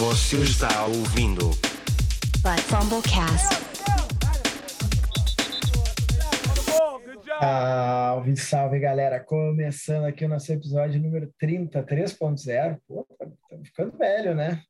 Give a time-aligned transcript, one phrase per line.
[0.00, 1.50] Você está ouvindo
[2.40, 3.54] But Fumblecast.
[7.38, 9.20] Salve, salve galera!
[9.20, 12.80] Começando aqui o nosso episódio número 30, 3.0.
[12.88, 13.06] Pô,
[13.42, 14.62] estamos ficando velho, né?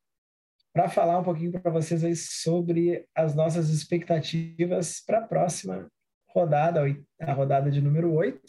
[0.73, 5.87] Para falar um pouquinho para vocês aí sobre as nossas expectativas para a próxima
[6.27, 6.81] rodada,
[7.21, 8.41] a rodada de número 8.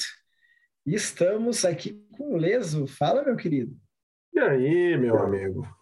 [0.88, 2.88] E estamos aqui com o Leso.
[2.88, 3.72] Fala, meu querido.
[4.34, 5.80] E aí, meu amigo?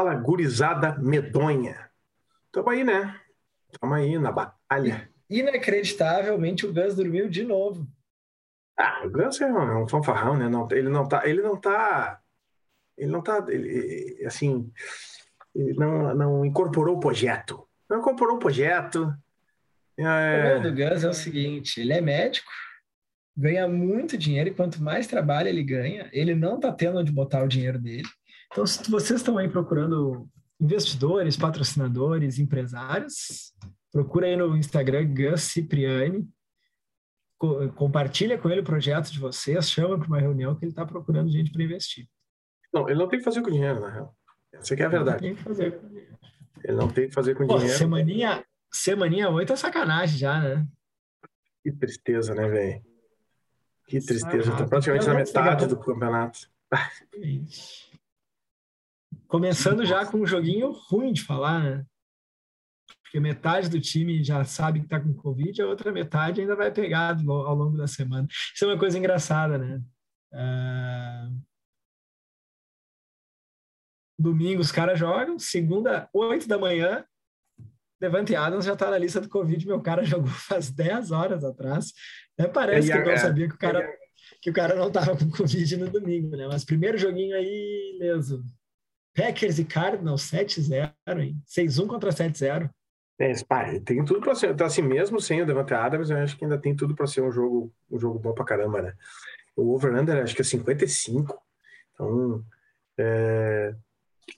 [0.00, 1.90] Fala, gurizada medonha.
[2.50, 3.20] Tamo aí, né?
[3.78, 5.10] Tamo aí na batalha.
[5.28, 7.86] Inacreditavelmente, o Gus dormiu de novo.
[8.78, 10.48] Ah, o Gus é um, é um fanfarrão, né?
[10.48, 11.28] Não, ele não tá...
[11.28, 12.18] Ele não tá...
[12.96, 13.44] Ele não tá...
[13.46, 14.72] Ele, assim...
[15.54, 17.68] Ele não, não incorporou o projeto.
[17.86, 19.14] Não incorporou o projeto.
[19.98, 20.02] É...
[20.02, 22.50] O problema do Gus é o seguinte, ele é médico,
[23.36, 27.44] ganha muito dinheiro e quanto mais trabalho ele ganha, ele não está tendo onde botar
[27.44, 28.08] o dinheiro dele.
[28.52, 30.28] Então, se vocês estão aí procurando
[30.60, 33.54] investidores, patrocinadores, empresários,
[33.92, 36.28] procura aí no Instagram Gus Cipriani,
[37.38, 40.84] co compartilha com ele o projeto de vocês, chama para uma reunião que ele está
[40.84, 42.06] procurando gente para investir.
[42.72, 44.16] Não, ele não tem que fazer com dinheiro, na real.
[44.52, 45.24] Essa aqui é a verdade.
[45.24, 46.18] Ele não tem que fazer com dinheiro.
[46.62, 47.78] Ele não tem que fazer com Pô, dinheiro.
[47.78, 50.66] Semaninha, semaninha 8 é sacanagem já, né?
[51.62, 52.82] Que tristeza, né, velho?
[53.86, 54.52] Que tristeza.
[54.52, 56.50] Ah, Tá praticamente na metade do campeonato.
[59.26, 61.86] Começando já com um joguinho ruim de falar, né?
[63.02, 66.70] Porque metade do time já sabe que tá com Covid, a outra metade ainda vai
[66.70, 68.26] pegar ao longo da semana.
[68.54, 69.82] Isso é uma coisa engraçada, né?
[70.32, 71.28] Ah,
[74.18, 77.04] Domingo os caras jogam, segunda, 8 da manhã,
[78.00, 81.92] Levante Adams já tá na lista do Covid, meu cara jogou faz 10 horas atrás.
[82.38, 83.98] Até parece É, que eu não é, sabia que o cara, é.
[84.40, 86.46] que o cara não tava com Covid no domingo, né?
[86.46, 88.44] Mas primeiro joguinho aí, leso.
[89.14, 91.36] Packers e Cardinals 7-0, hein?
[91.46, 92.70] 6-1 contra 7-0.
[93.18, 93.34] É,
[93.80, 94.50] tem tudo para ser.
[94.50, 97.20] Então, assim, mesmo sem o Devante Adams, eu acho que ainda tem tudo para ser
[97.20, 98.94] um jogo, um jogo bom pra caramba, né?
[99.54, 101.38] O over-under acho que é 55.
[101.92, 102.42] Então,
[102.96, 103.74] é,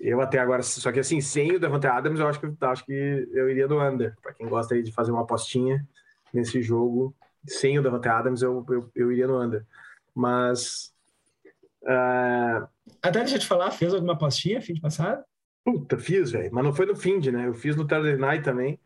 [0.01, 3.29] eu até agora, só que assim, sem o Devante Adams, eu acho que, acho que
[3.33, 4.17] eu iria do under.
[4.21, 5.87] Para quem gosta aí de fazer uma apostinha
[6.33, 7.15] nesse jogo,
[7.47, 9.65] sem o Devante Adams, eu, eu, eu iria no under.
[10.13, 10.92] Mas.
[11.87, 12.69] Ah,
[13.03, 15.23] Até deixa eu te falar, fez alguma apostinha fim de passado?
[15.65, 16.51] Puta, fiz, velho.
[16.53, 17.47] Mas não foi no fim de, né?
[17.47, 18.81] Eu fiz no Thursday Night também.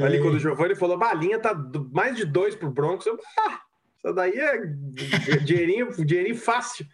[0.00, 1.54] Ali E- quando o Giovanni falou, "Bah, a linha tá
[1.92, 3.06] mais de dois pro Broncos.
[3.06, 3.60] Eu, ah,
[3.96, 4.58] isso daí é
[5.44, 6.86] dinheirinho, dinheirinho fácil.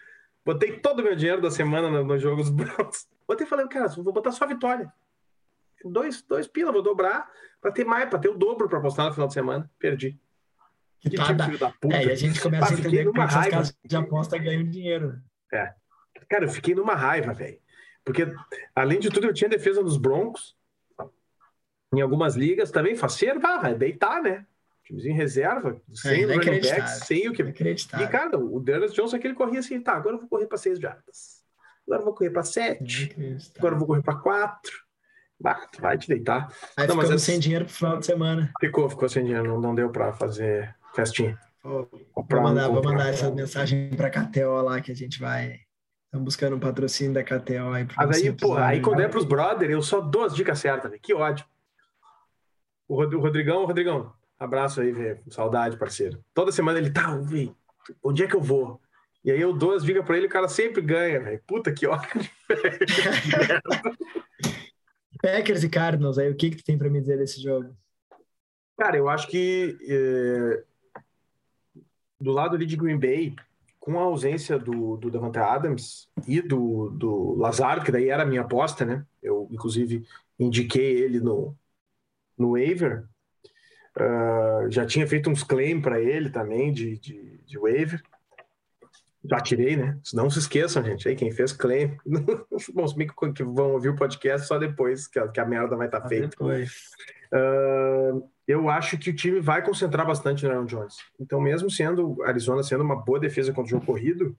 [0.45, 3.07] Botei todo o meu dinheiro da semana no, no jogo dos Broncos.
[3.27, 4.93] Botei e falei, cara, vou botar só a vitória.
[5.85, 7.31] Dois, dois pila, vou dobrar
[7.61, 9.71] pra ter mais, pra ter o dobro pra apostar no final de semana.
[9.79, 10.19] Perdi.
[11.11, 11.97] Que Que dá- filho da puta.
[11.97, 13.57] É, e a gente começa Ah, a entender como é que essas raiva.
[13.57, 15.21] casas de aposta ganham dinheiro.
[15.53, 15.75] né?
[16.29, 17.59] Cara, eu fiquei numa raiva, velho.
[18.05, 18.27] Porque,
[18.75, 20.57] além de tudo, eu tinha defesa dos Broncos.
[21.95, 24.45] Em algumas ligas também, faceiro, ah, deitar, né?
[24.85, 27.43] Timezinho em reserva, sem o running back, sem o que.
[27.43, 30.79] E, cara, o Daniel Johnson aquele corria assim, tá, agora eu vou correr para seis
[30.79, 31.43] jardas.
[31.87, 33.15] Agora eu vou correr para sete.
[33.59, 34.73] Agora eu vou correr para quatro.
[35.41, 36.49] Bah, tu vai te deitar.
[36.77, 38.53] Aí Não, mas essa- sem dinheiro pro final de semana.
[38.61, 41.39] Ficou, ficou sem dinheiro, não, não deu para fazer festinha.
[41.63, 41.89] Vou
[42.43, 42.93] mandar, vou comprar.
[42.93, 45.61] mandar essa mensagem pra KTO lá que a gente vai.
[46.07, 47.87] Estamos buscando um patrocínio da KTO aí.
[47.97, 51.03] Mas aí, pô, aí quando é pros brother, eu só dou as dicas certas, velho.
[51.03, 51.45] Que ódio.
[52.89, 55.21] O Rod- o Rodrigão, o Rodrigão, abraço aí, velho.
[55.29, 56.25] Saudade, parceiro.
[56.33, 57.55] Toda semana ele tá, velho,
[58.03, 58.81] onde é que eu vou?
[59.25, 61.43] E aí eu dou as dicas pra ele, o cara sempre ganha, velho.
[61.47, 62.09] Puta que ódio.
[65.21, 67.75] Packers e Cardinals, aí o que que tu tem pra me dizer desse jogo?
[68.79, 70.63] Cara, eu acho que é,
[72.21, 73.35] do lado ali de Green Bay,
[73.79, 78.27] com a ausência do, do Davante Adams e do, do Lazaro, que daí era a
[78.27, 79.05] minha aposta, né?
[79.23, 80.05] Eu, inclusive,
[80.39, 81.57] indiquei ele no,
[82.37, 83.05] no waiver.
[83.97, 88.03] Ah, já tinha feito uns claims para ele também de, de, de waiver.
[89.29, 89.99] Já tirei, né?
[90.13, 91.09] Não se esqueçam, gente.
[91.09, 91.97] Aí quem fez claim.
[92.75, 95.77] Bom, se bem que vão ouvir o podcast só depois que a, que a merda
[95.77, 96.29] vai estar Tá feita.
[96.29, 96.91] Depois.
[97.33, 98.13] Ah,
[98.47, 100.97] eu acho que o time vai concentrar bastante no Aaron Jones.
[101.19, 104.37] Então, mesmo sendo Arizona sendo uma boa defesa contra o jogo corrido,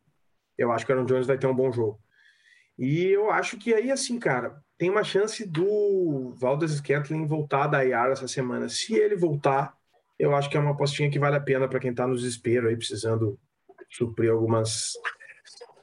[0.58, 2.00] eu acho que o Aaron Jones vai ter um bom jogo.
[2.78, 7.84] E eu acho que aí, assim, cara, tem uma chance do Valdez Scantling voltar da
[7.84, 8.70] IR essa semana.
[8.70, 9.76] Se ele voltar,
[10.18, 12.68] eu acho que é uma apostinha que vale a pena para quem está no desespero
[12.68, 13.40] aí, precisando
[13.90, 14.94] suprir algumas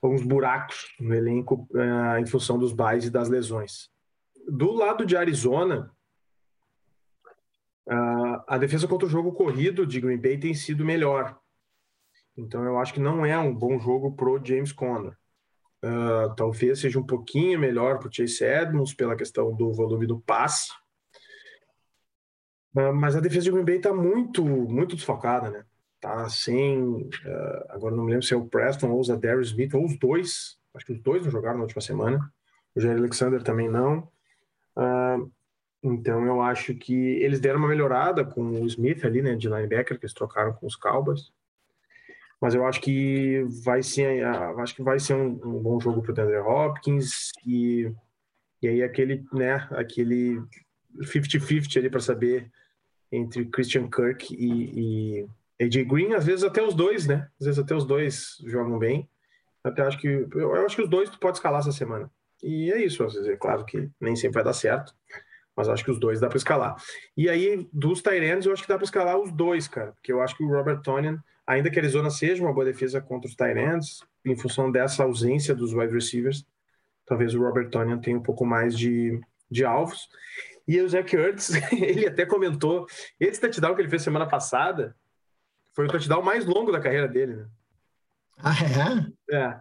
[0.01, 3.89] alguns buracos no elenco ah, em função dos buys e das lesões.
[4.47, 5.91] Do lado de Arizona,
[7.89, 11.39] ah, a defesa contra o jogo corrido de Green Bay tem sido melhor.
[12.37, 15.17] Então eu acho que não é um bom jogo pro James Conner.
[15.85, 20.19] Uh, talvez seja um pouquinho melhor para o Chase Edmonds pela questão do volume do
[20.19, 20.73] passe.
[22.75, 25.65] Uh, mas a defesa de Green Bay está muito, muito desfocada, né?
[26.01, 26.83] Tá sem.
[26.83, 29.99] Uh, agora não me lembro se é o Preston ou o Darius Smith, ou os
[29.99, 30.59] dois.
[30.75, 32.33] Acho que os dois não jogaram na última semana.
[32.75, 34.09] O Jair Alexander também não.
[35.85, 39.37] Então eu acho que eles deram uma melhorada com o Smith ali, né?
[39.37, 41.33] De linebacker, que eles trocaram com os Cowboys
[42.45, 44.23] mas eu acho que vai ser,
[44.59, 47.91] acho que vai ser um, um bom jogo para o Hopkins e,
[48.61, 50.43] e aí aquele, né, aquele
[50.99, 52.53] 50-50 ali para saber
[53.11, 55.23] entre Christian Kirk e,
[55.59, 57.29] e AJ Green, às vezes até os dois, né?
[57.41, 59.09] Às vezes até os dois jogam bem.
[59.63, 62.11] Até acho que eu acho que os dois tu pode escalar essa semana.
[62.43, 64.95] E é isso, às vezes é claro que nem sempre vai dar certo,
[65.57, 66.77] mas acho que os dois dá para escalar.
[67.17, 70.21] E aí dos Tyrants eu acho que dá para escalar os dois, cara, porque eu
[70.21, 73.37] acho que o Robert Tonian ainda que a Arizona seja uma boa defesa contra os
[73.37, 76.47] Tyrants, em função dessa ausência dos wide receivers,
[77.05, 79.21] talvez o Robert Tonyan tenha um pouco mais de,
[79.51, 80.09] de alvos.
[80.67, 82.87] E o Zach Ertz, ele até comentou,
[83.21, 84.97] esse touchdown que ele fez semana passada
[85.75, 87.49] foi o touchdown mais longo da carreira dele, né?
[88.39, 88.55] Ah,
[89.31, 89.37] é?
[89.37, 89.61] É.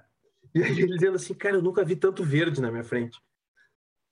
[0.55, 3.19] E aí ele dizendo assim, cara, eu nunca vi tanto verde na minha frente.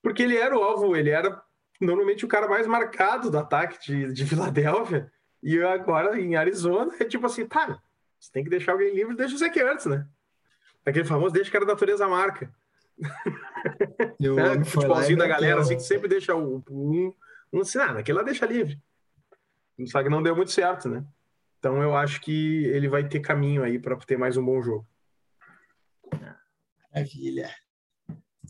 [0.01, 1.41] Porque ele era o alvo, ele era
[1.81, 5.11] normalmente o cara mais marcado do ataque de, de Filadélfia.
[5.41, 7.81] E agora em Arizona é tipo assim, tá,
[8.19, 10.07] você tem que deixar alguém livre, deixa o Zach Ertz, né?
[10.85, 12.53] Aquele famoso deixa que a natureza marca.
[14.19, 17.13] E o é, futebolzinho da galera, assim, que sempre deixa o, um,
[17.51, 18.79] um assim, ah, aquele lá deixa livre.
[19.87, 21.03] Só que não deu muito certo, né?
[21.57, 24.87] Então eu acho que ele vai ter caminho aí para ter mais um bom jogo.
[26.93, 27.49] Maravilha.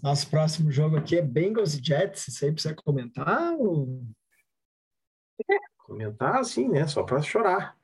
[0.01, 2.27] Nosso próximo jogo aqui é Bengals e Jets.
[2.27, 3.53] Isso aí precisa comentar?
[3.53, 4.03] Ou...
[5.77, 6.87] Comentar assim, né?
[6.87, 7.77] Só para chorar.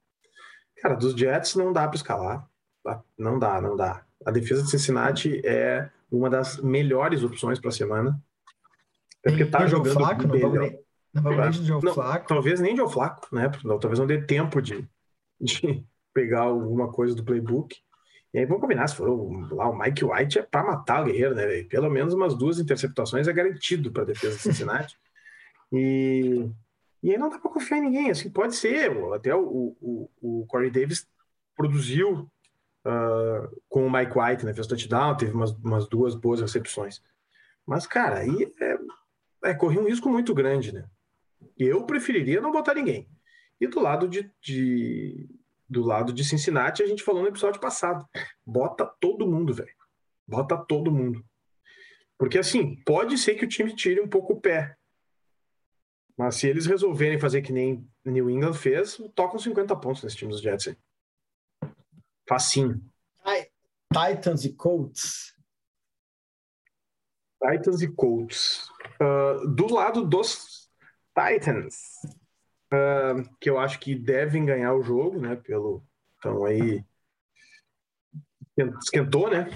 [0.77, 2.49] Cara, dos Jets não dá para escalar.
[2.83, 3.03] Tá?
[3.17, 4.05] Não dá, não dá.
[4.25, 8.19] A defesa de Cincinnati é uma das melhores opções para a semana.
[9.23, 10.37] É porque tá jogando Flaco, não,
[11.13, 12.27] não, não, Flaco.
[12.27, 13.49] Talvez nem de Flaco, né?
[13.49, 14.87] Talvez não dê tempo de,
[15.39, 17.75] de pegar alguma coisa do playbook.
[18.37, 21.05] E aí vamos combinar, se for o, lá o Mike White é para matar o
[21.05, 21.63] Guerreiro, né?
[21.63, 24.95] Pelo menos umas duas interceptações é garantido para a defesa de Cincinnati.
[25.73, 26.47] e
[27.01, 28.11] e aí não dá para confiar em ninguém.
[28.11, 31.07] Assim, pode ser, até o, o, o Corey Davis
[31.55, 32.29] produziu
[32.85, 34.53] uh, com o Mike White, né?
[34.53, 37.01] Fez touchdown, teve umas, umas duas boas recepções.
[37.65, 40.87] Mas, cara, aí é, é, corria um risco muito grande, né?
[41.57, 43.09] Eu preferiria não botar ninguém.
[43.59, 45.27] E do lado de, de,
[45.69, 48.07] do lado de Cincinnati, a gente falou no episódio passado.
[48.45, 49.75] Bota todo mundo, velho.
[50.27, 51.25] Bota todo mundo.
[52.17, 54.75] Porque assim, pode ser que o time tire um pouco o pé.
[56.17, 60.31] Mas se eles resolverem fazer que nem New England fez, tocam 50 pontos nesse time
[60.31, 60.77] dos Jets aí.
[62.27, 62.81] Facinho.
[63.91, 65.33] Titans e Colts.
[67.41, 68.69] Titans e Colts.
[68.99, 70.69] Uh, do lado dos
[71.15, 72.01] Titans,
[72.73, 75.35] uh, que eu acho que devem ganhar o jogo, né?
[75.35, 75.83] Pelo.
[76.17, 76.83] Então aí.
[78.81, 79.49] Esquentou, né?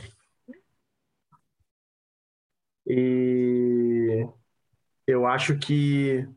[2.86, 4.28] E
[5.08, 6.28] eu acho que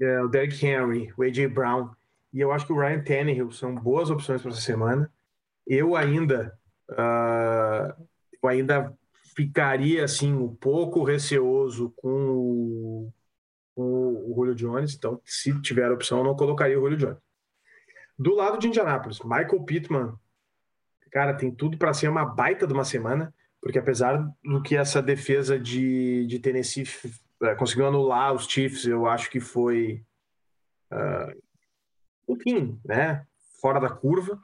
[0.00, 1.90] é, o Derrick Henry, o AJ Brown
[2.32, 5.10] e eu acho que o Ryan Tannehill são boas opções para essa semana.
[5.66, 6.56] Eu ainda,
[6.90, 8.06] uh,
[8.42, 8.96] eu ainda
[9.34, 13.12] ficaria assim um pouco receoso com o,
[13.78, 14.96] com o Julio Jones.
[14.96, 17.18] Então, se tiver opção, eu não colocaria o Julio Jones.
[18.18, 20.14] Do lado de Indianápolis, Michael Pittman,
[21.12, 23.32] cara, tem tudo para ser uma baita de uma semana,
[23.62, 26.88] porque apesar do que essa defesa de, de Tennessee
[27.40, 30.04] é, conseguiu anular os Chiefs, eu acho que foi
[30.92, 31.30] uh,
[32.24, 33.24] um pouquinho, né?
[33.60, 34.40] Fora da curva.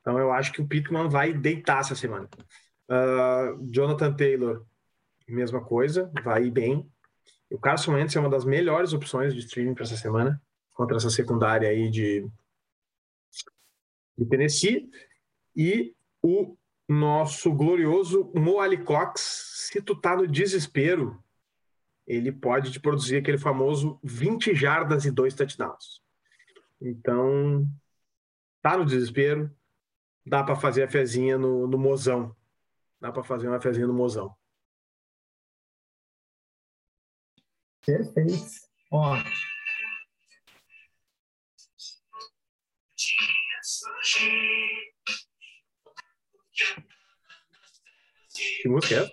[0.00, 2.28] Então eu acho que o Pittman vai deitar essa semana.
[2.90, 4.66] Uh, Jonathan Taylor,
[5.28, 6.91] mesma coisa, vai bem.
[7.52, 10.40] O Carson Wentz é uma das melhores opções de streaming para essa semana,
[10.72, 12.26] contra essa secundária aí de,
[14.16, 14.90] de Tennessee.
[15.54, 16.56] E o
[16.88, 21.22] nosso glorioso Mo Cox, se tu tá no desespero,
[22.06, 26.00] ele pode te produzir aquele famoso 20 jardas e dois touchdowns.
[26.80, 27.68] Então,
[28.62, 29.50] tá no desespero,
[30.24, 32.34] dá para fazer a fezinha no, no mozão.
[32.98, 34.34] Dá para fazer uma fezinha no mozão.
[37.84, 38.60] Perfeito.
[38.90, 39.16] Ó.
[48.62, 49.10] Que música é?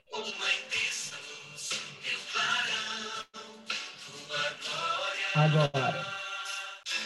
[5.35, 6.05] Agora.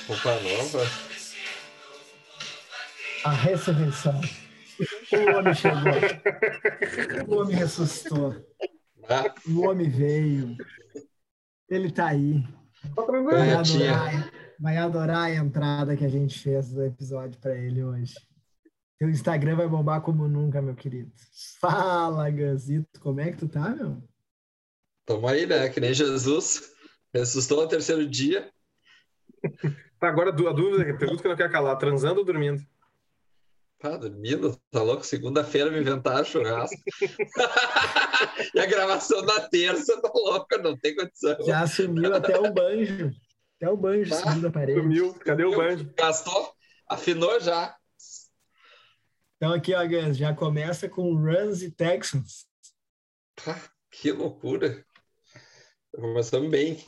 [0.08, 0.84] Roupa nova?
[3.26, 4.22] A ressurreição.
[5.12, 5.94] O homem chegou.
[7.36, 8.36] O homem ressuscitou.
[9.10, 10.56] Ah, O homem veio.
[11.70, 12.44] Ele tá aí.
[12.96, 17.84] Tá Vai adorar, vai adorar a entrada que a gente fez do episódio para ele
[17.84, 18.16] hoje.
[19.00, 21.12] Teu Instagram vai bombar como nunca, meu querido.
[21.60, 23.00] Fala, Gazito.
[23.00, 24.02] Como é que tu tá, meu?
[25.06, 25.70] tamo aí, né?
[25.70, 26.72] Que nem Jesus.
[27.14, 28.50] Ressuscitou no terceiro dia.
[30.00, 32.62] Tá, agora a dúvida, a pergunta que eu não quero calar: transando ou dormindo?
[33.84, 35.06] Tá dormindo, tá louco?
[35.06, 36.82] Segunda-feira me inventaram churrasco.
[38.56, 41.36] e a gravação na terça, tá louco, não tem condição.
[41.46, 43.12] Já sumiu até o banjo.
[43.58, 44.80] Até o banjo Ah, sumiu da parede.
[44.80, 45.94] Sumiu, cadê o banjo?
[45.98, 46.54] Gastou?
[46.90, 47.76] Afinou já.
[49.36, 52.46] Então aqui, ó, Gans, já começa com Runs e Texans.
[53.36, 54.86] Pá, que loucura.
[55.94, 56.86] Começamos bem.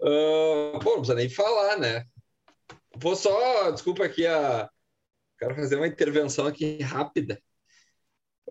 [0.00, 2.06] Ah, bom, não precisa nem falar, né?
[2.96, 4.70] Vou só, desculpa aqui, a...
[5.42, 7.40] quero fazer uma intervenção aqui rápida.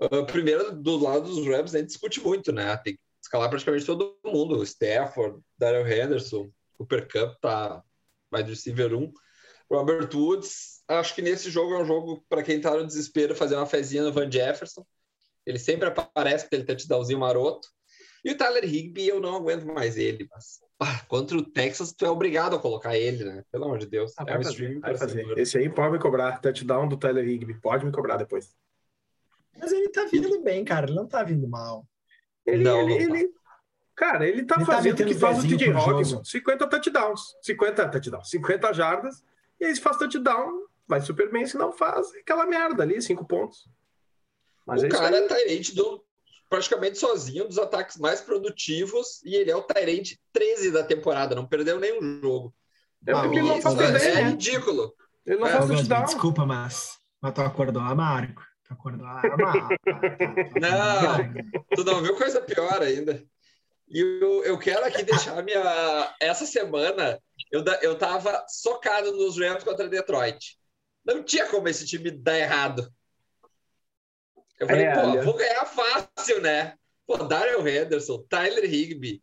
[0.02, 2.76] Ah, primeiro, do lado dos Rams, a gente discute muito, né?
[2.78, 4.58] Tem que escalar praticamente todo mundo.
[4.58, 7.82] O Stafford, Daryl Henderson, Cooper Cup tá
[8.34, 9.14] wide receiver 1.
[9.72, 13.56] Robert Woods, acho que nesse jogo é um jogo para quem tá no desespero fazer
[13.56, 14.86] uma fezinha no Van Jefferson.
[15.46, 17.70] Ele sempre aparece com aquele touchdownzinho maroto.
[18.26, 20.60] E o Tyler Higby, eu não aguento mais ele, mas
[21.08, 23.44] contra o Texas, tu é obrigado a colocar ele, né?
[23.52, 24.14] Pelo amor de Deus.
[24.18, 25.38] Ah, é vai um fazer, vai fazer.
[25.38, 26.40] Esse aí pode me cobrar.
[26.40, 27.54] Touchdown do Tyler Higby.
[27.62, 28.56] Pode me cobrar depois.
[29.60, 30.88] Mas ele tá vindo bem, cara.
[30.88, 31.86] Ele não tá vindo mal.
[32.46, 33.20] Ele, Não, ele, não tá.
[33.20, 33.32] ele-
[33.94, 36.04] Cara, ele tá Ele tá fazendo o metendo que faz o TJ Hawkinson.
[36.04, 36.26] jogo.
[36.26, 37.22] 50 touchdowns.
[37.44, 38.30] 50 touchdowns.
[38.30, 39.24] 50 jardas.
[39.60, 41.46] E aí se faz touchdown, vai super bem.
[41.46, 43.70] Se não faz, é aquela merda ali, 5 pontos.
[44.66, 45.24] Mas o é cara aí.
[45.24, 46.04] é Tyrande do
[46.52, 51.48] praticamente sozinho, dos ataques mais produtivos, e ele é o Tyrande 13 da temporada, não
[51.48, 52.54] perdeu nenhum jogo.
[53.08, 54.30] É porque ele não faz mas é, né?
[54.30, 54.94] ridículo.
[55.26, 56.04] Ele não É, faz touchdown.
[56.06, 58.42] Desculpa, mas, mas tu acordou amargo.
[58.68, 59.70] Tu acordou amargo.
[60.60, 61.34] Não.
[61.76, 63.24] Tu não viu coisa pior ainda.
[63.90, 66.14] E eu, eu quero aqui deixar minha.
[66.20, 67.20] Essa semana
[67.52, 70.58] eu, da- eu tava socado nos Rams contra Detroit.
[71.06, 72.88] Não tinha como esse time dar errado.
[74.62, 75.24] Eu falei, É, pô, olha.
[75.24, 76.76] vou ganhar fácil, né?
[77.08, 79.22] Pô, Daryl Henderson, Tyler Higby,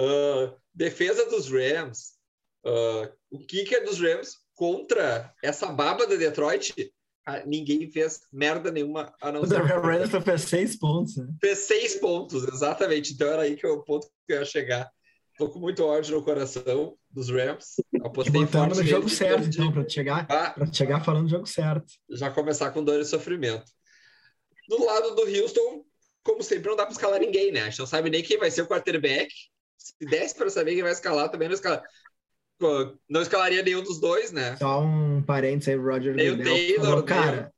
[0.00, 2.12] ah, defesa dos Rams,
[2.66, 6.72] ah, o kicker dos Rams contra essa baba de Detroit.
[7.26, 11.16] ah, ninguém fez merda nenhuma a não O ser Darrell Henderson fez seis pontos.
[11.16, 11.26] Né?
[11.40, 13.12] fez seis pontos, exatamente.
[13.12, 14.90] Então era aí que é o ponto que eu ia chegar.
[15.36, 17.74] Tô com muito ódio no coração dos Rams.
[18.04, 19.62] Apostei Botamos forte no jogo certo, perdi.
[19.62, 21.86] então, te chegar, Ah, pra te chegar falando do jogo certo.
[22.10, 23.64] já começar com dor e sofrimento.
[24.68, 25.84] Do lado do Houston,
[26.22, 27.62] como sempre, não dá para escalar ninguém, né?
[27.62, 29.28] A gente não sabe nem quem vai ser o quarterback.
[29.76, 31.82] Se desse para saber quem vai escalar, também não escala...
[32.58, 34.56] Pô, Não escalaria nenhum dos dois, né?
[34.56, 37.52] Só um parênteses aí, Roger o Goodell Taylor, falou, cara,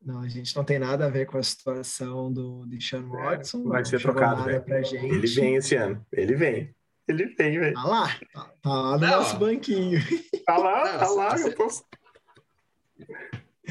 [0.00, 3.64] não, a gente não tem nada a ver com a situação do Deshaun Watson.
[3.64, 4.62] vai ser trocado, velho.
[4.62, 5.04] pra gente.
[5.04, 6.06] Ele vem esse ano.
[6.12, 6.74] Ele vem.
[7.08, 7.74] Ele vem, velho.
[7.74, 9.08] Tá lá, tá, tá lá no Não.
[9.18, 10.00] nosso banquinho.
[10.44, 11.36] Tá lá, Não, tá lá.
[11.36, 11.68] você- Eu tô...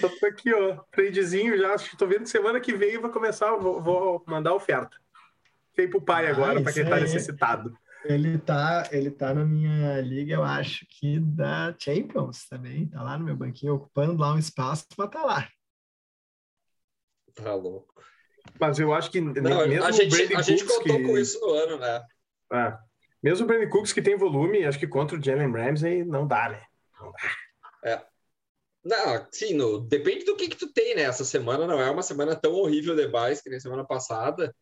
[0.01, 0.77] eu tô aqui, ó.
[0.91, 1.75] Tradezinho já.
[1.97, 3.55] Tô vendo que semana que vem vai começar.
[3.55, 4.97] Vou, vou mandar oferta.
[5.73, 7.01] Feio pro pai Ah, agora, pra isso quem tá aí.
[7.01, 7.77] necessitado.
[8.05, 12.87] Ele tá, ele tá na minha liga, eu acho que da Champions também.
[12.87, 15.49] Tá lá no meu banquinho, ocupando lá um espaço, mas tá lá.
[17.33, 17.93] Tá louco.
[18.59, 21.03] Mas eu acho que Não, mesmo a o gente, Brandon a gente Cooks contou que...
[21.03, 22.05] com isso no ano, né?
[22.53, 22.77] É.
[23.23, 26.49] Mesmo o Brandon Cooks que tem volume, acho que contra o Jalen Ramsey não dá,
[26.49, 26.61] né?
[27.83, 28.03] Não,
[29.31, 31.03] sim, no, depende do que, que tu tem, né?
[31.03, 34.55] Essa semana não é uma semana tão horrível de base que nem semana passada.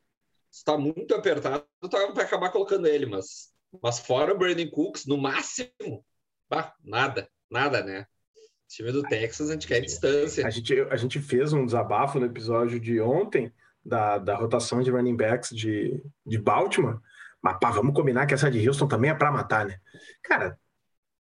[0.50, 3.51] Se tá muito apertado, tu vai acabar colocando ele, mas,
[3.82, 6.06] mas fora o Brandon Cooks, no máximo,
[6.50, 8.06] bah, nada, nada, né?
[8.36, 10.46] O time do Texas, a gente quer distância.
[10.48, 13.51] A gente, a gente fez um desabafo no episódio de ontem
[13.84, 17.00] da, da rotação de running backs de, de Baltimore.
[17.42, 19.77] Mas pá, vamos combinar que essa de Houston também é pra matar, né?
[20.24, 20.58] Cara,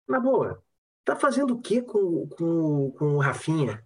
[0.08, 0.62] na boa,
[1.04, 3.84] tá fazendo o que com, com, com o Rafinha?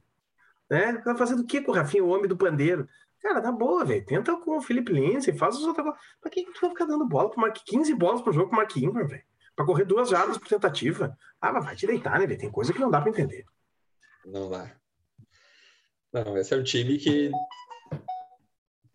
[0.69, 0.99] Né?
[0.99, 2.89] Tá fazendo o que com o Rafinha, o homem do pandeiro?
[3.21, 4.05] Cara, na boa, velho.
[4.05, 5.95] Tenta com o Felipe Lindsay, faz os outros.
[6.21, 8.59] Pra que tu vai ficar dando bola pro Mark 15 bolas pro jogo com o
[8.59, 9.25] Mark Ingram, velho?
[9.55, 11.17] Pra correr duas jardas por tentativa?
[11.41, 12.39] Ah, mas vai te deitar, né, velho?
[12.39, 13.45] Tem coisa que não dá pra entender.
[14.25, 14.71] Não dá.
[16.13, 17.31] Não, esse é um time que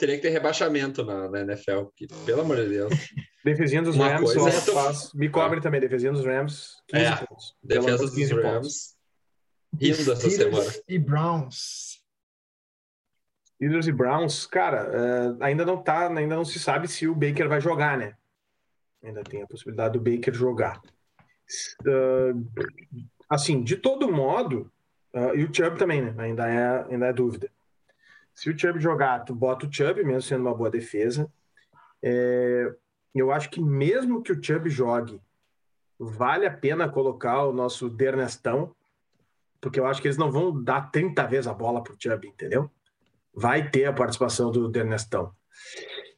[0.02, 2.92] teria que ter rebaixamento na, na NFL, que, pelo amor de Deus.
[3.46, 5.14] Defesinha dos Uma Rams, coisa só é faz.
[5.14, 7.56] Me cobre também, defesinha dos Rams, 15 É, pontos.
[7.64, 8.46] Defesa dos 15 pontos.
[8.46, 8.98] Rams.
[9.80, 10.72] Rindo essa semana.
[10.88, 12.02] E Browns.
[13.56, 17.48] Steelers e Browns, cara, é, ainda não tá, ainda não se sabe se o Baker
[17.48, 18.16] vai jogar, né?
[19.04, 20.82] Ainda tem a possibilidade do Baker jogar.
[21.88, 22.34] Ah,
[23.30, 24.72] assim, de todo modo,
[25.14, 26.14] ah, e o Chubb também, né?
[26.18, 27.52] Ainda é, ainda é dúvida.
[28.34, 31.32] Se o Chubb jogar, tu bota o Chubb, mesmo sendo uma boa defesa.
[32.02, 32.74] É,
[33.14, 35.22] eu acho que mesmo que o Chubb jogue,
[36.00, 38.76] vale a pena colocar o nosso Dernestão,
[39.60, 42.70] porque eu acho que eles não vão dar 30 vezes a bola pro Chubb, entendeu?
[43.34, 45.32] Vai ter a participação do Dernestão.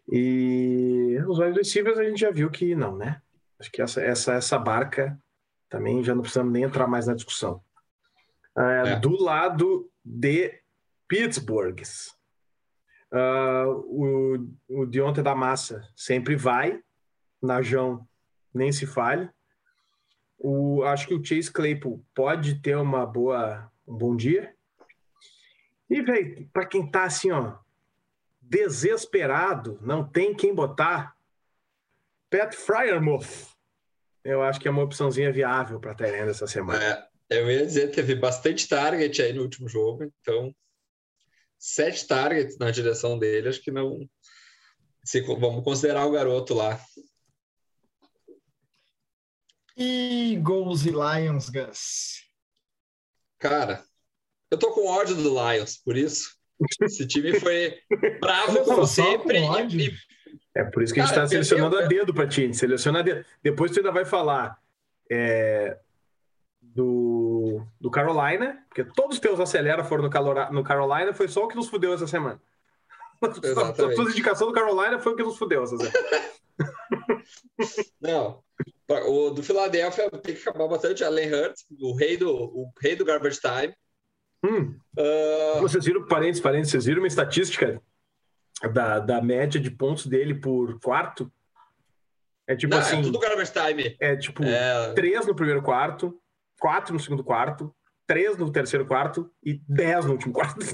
[0.10, 3.22] E os wide receivers a gente já viu que não, né?
[3.60, 5.18] Acho que essa, essa, essa barca
[5.70, 7.62] também já não precisamos nem entrar mais na discussão.
[8.58, 8.96] É, é.
[9.00, 10.63] Do lado de
[11.14, 11.80] Pittsburgh,
[13.12, 16.82] uh, o, o Deontay da Massa sempre vai,
[17.40, 18.08] Najão
[18.52, 19.30] nem se fale.
[20.40, 24.56] O, acho que o Chase Claypool pode ter uma boa, um bom dia.
[25.88, 27.58] E, velho, para quem tá assim, ó,
[28.42, 31.16] desesperado, não tem quem botar,
[32.28, 33.54] Pat Fryermuth.
[34.24, 36.84] Eu acho que é uma opçãozinha viável para Tyrande essa semana.
[36.84, 40.52] É, eu ia dizer, teve bastante target aí no último jogo, então
[41.64, 44.06] sete targets na direção dele, acho que não.
[45.02, 46.78] Se, vamos considerar o garoto lá.
[49.78, 52.30] Eagles e Lions, Gus.
[53.40, 53.84] Cara,
[54.52, 56.38] eu tô com ódio do Lions, por isso.
[56.82, 57.80] Esse time foi
[58.20, 59.40] bravo como sempre.
[59.40, 59.94] E,
[60.56, 62.54] é por isso que a gente está selecionando eu, a dedo para ti.
[62.54, 63.26] Seleciona a dedo.
[63.42, 64.58] Depois tu ainda vai falar
[65.10, 65.78] é,
[66.74, 71.48] do, do Carolina, porque todos os teus acelera foram no, no Carolina, foi só o
[71.48, 72.42] que nos fudeu essa semana.
[73.44, 73.82] Exatamente.
[73.94, 75.94] A tua indicação do Carolina foi o que nos fudeu essa semana.
[78.02, 78.44] Não.
[79.08, 81.04] O do Philadelphia tem que acabar bastante.
[81.04, 83.74] Allen Hurts, o rei do, o rei do garbage time.
[84.44, 84.78] Hum.
[84.98, 85.62] Uh...
[85.62, 87.82] Vocês viram, parênteses, parênteses, vocês viram uma estatística
[88.74, 91.32] da, da média de pontos dele por quarto?
[92.46, 93.00] É tipo Não, é assim.
[93.00, 93.96] É tudo garbage time.
[94.00, 94.94] É tipo é...
[94.94, 96.20] três no primeiro quarto,
[96.64, 97.76] quatro no segundo quarto,
[98.08, 100.66] três no terceiro quarto e dez no último quarto.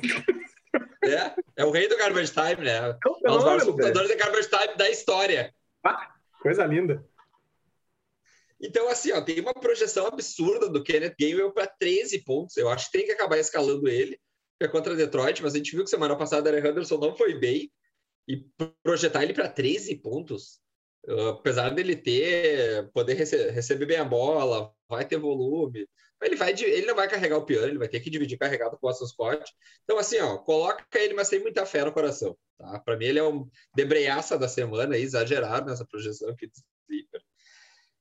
[1.03, 2.77] É, é o rei do garbage time, né?
[2.77, 5.51] É, é um dos maiores computadores de garbage time da história.
[5.83, 7.03] Ah, coisa linda.
[8.61, 12.55] Então, assim, ó, tem uma projeção absurda do Kenneth Gainwell para 13 pontos.
[12.55, 14.19] Eu acho que tem que acabar escalando ele,
[14.59, 17.33] que é contra Detroit, mas a gente viu que semana passada o Henderson não foi
[17.33, 17.71] bem.
[18.27, 18.45] E
[18.83, 20.59] projetar ele para 13 pontos,
[21.07, 25.87] apesar dele ter, poder rece receber bem a bola, vai ter volume,
[26.21, 28.87] ele, vai, ele não vai carregar o piano, ele vai ter que dividir carregado com
[28.87, 29.53] o Boston Scott.
[29.83, 32.37] Então, assim, ó, coloca ele, mas tem muita fé no coração.
[32.57, 32.79] Tá?
[32.79, 36.35] Para mim, ele é um debreaça da semana, exagerado nessa projeção
[36.89, 37.21] Sleeper.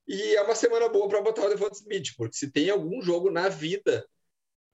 [0.07, 3.29] E é uma semana boa para botar o Devonta Smith, porque se tem algum jogo
[3.29, 4.05] na vida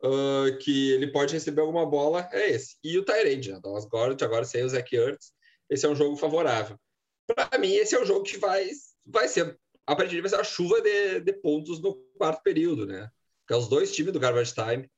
[0.02, 2.78] uh, que ele pode receber alguma bola, é esse.
[2.84, 3.60] E o Tyrande, né?
[3.62, 5.34] Dallas Gordon, agora sem o Zach Ertz,
[5.70, 6.80] esse é um jogo favorável.
[7.28, 8.70] Para mim, esse é o jogo que vai,
[9.06, 13.10] vai ser, a partir vai ser a chuva de, de pontos no quarto período, né?
[13.48, 14.90] Que é os dois times do garbage time.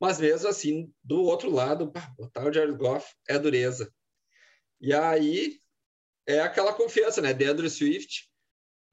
[0.00, 3.92] Mas mesmo assim, do outro lado, pá, botar o Jared Goff é dureza.
[4.80, 5.60] E aí
[6.26, 7.32] é aquela confiança, né?
[7.32, 8.32] Deandre Swift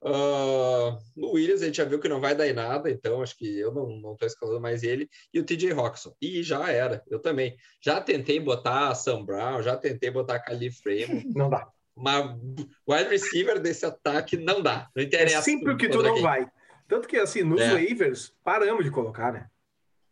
[0.01, 3.37] Uh, no Williams a gente já viu que não vai dar em nada, então acho
[3.37, 5.09] que eu não estou escalando mais ele.
[5.33, 6.15] E o TJ Roxon.
[6.21, 7.57] E já era, eu também.
[7.81, 11.25] Já tentei botar Sam Brown, já tentei botar Khalif Frame.
[11.35, 11.69] Não dá.
[11.99, 12.25] Mas
[12.87, 14.89] wide receiver desse ataque não dá.
[14.95, 15.37] Não interessa.
[15.37, 16.21] É sempre o que tu não aqui.
[16.21, 16.47] vai.
[16.87, 17.73] Tanto que assim, nos é.
[17.73, 19.47] waivers, paramos de colocar, né?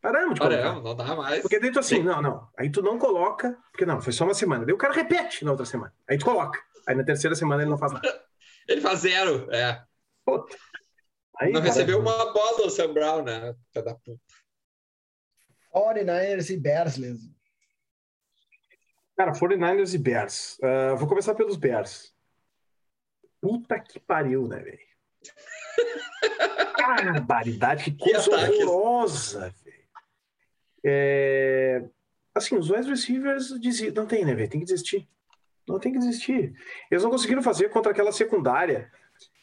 [0.01, 0.57] Paramos de colocar.
[0.57, 1.41] Paramos, não dá mais.
[1.41, 2.03] Porque dentro assim, Sim.
[2.03, 2.47] não, não.
[2.57, 4.65] Aí tu não coloca, porque não, foi só uma semana.
[4.65, 5.93] Daí o cara repete na outra semana.
[6.07, 6.59] Aí tu coloca.
[6.85, 8.07] Aí na terceira semana ele não faz nada.
[8.67, 9.81] Ele faz zero, é.
[10.25, 10.57] Puta.
[11.39, 13.55] Aí, não cara, recebeu uma bola o Sam Brown, né?
[13.71, 14.19] Filha da puta.
[15.73, 17.36] 49ers e Bears, mesmo.
[19.17, 20.59] Cara, 49ers e Bears.
[20.59, 22.15] Uh, vou começar pelos Bears.
[23.41, 24.87] Puta que pariu, né, velho?
[27.25, 29.77] Barbaridade, que coisa que horrorosa, velho.
[30.85, 31.83] É...
[32.33, 34.49] Assim, os wide receivers dizem, não tem, né, velho?
[34.49, 35.09] Tem que desistir.
[35.67, 36.53] Não tem que desistir.
[36.89, 38.91] Eles não conseguiram fazer contra aquela secundária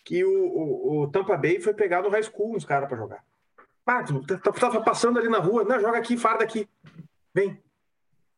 [0.04, 3.24] que o, o, o Tampa Bay foi pegar no high school uns caras para jogar.
[3.84, 6.68] Ah, tu tava passando ali na rua, não, joga aqui, farda aqui.
[7.34, 7.60] Vem.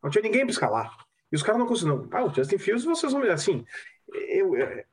[0.01, 1.06] Não tinha ninguém para escalar.
[1.31, 2.07] E os caras não conseguiram.
[2.11, 3.65] Ah, o Justin Fields, vocês vão assim.
[4.13, 4.83] Eu, eu,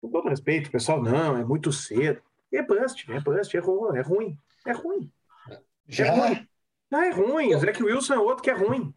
[0.00, 2.20] com todo respeito, o pessoal, não, é muito cedo.
[2.52, 4.38] É bust, é bust, é ruim, é ruim.
[4.66, 5.12] É ruim.
[5.88, 6.06] Já?
[6.06, 6.48] É ruim.
[6.90, 7.54] Não, é ruim.
[7.54, 8.94] O Zach Wilson é outro que é ruim.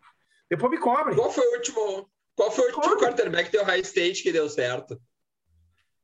[0.50, 1.16] Depois me cobre.
[1.16, 4.50] Qual foi o último, qual foi o último quarterback que deu high stage que deu
[4.50, 5.00] certo?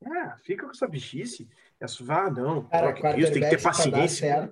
[0.06, 1.50] Ah, fica com essa bichice.
[1.80, 2.63] Essa, ah, não.
[2.67, 4.50] Cara, isso, tem que ter paciência.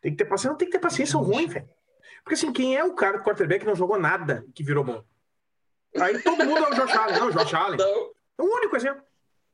[0.00, 0.50] Tem que ter paciência.
[0.50, 1.68] Não tem que ter paciência ruim, velho.
[2.22, 5.04] Porque assim, quem é o cara do quarterback que não jogou nada que virou bom?
[6.00, 7.18] Aí todo mundo é o Josh Allen.
[7.18, 7.78] Não, o Josh Allen.
[7.78, 8.10] Não.
[8.38, 9.02] É o único exemplo.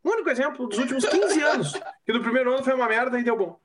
[0.04, 1.72] O único exemplo dos últimos 15 anos.
[2.06, 3.58] Que no primeiro ano foi uma merda e deu bom.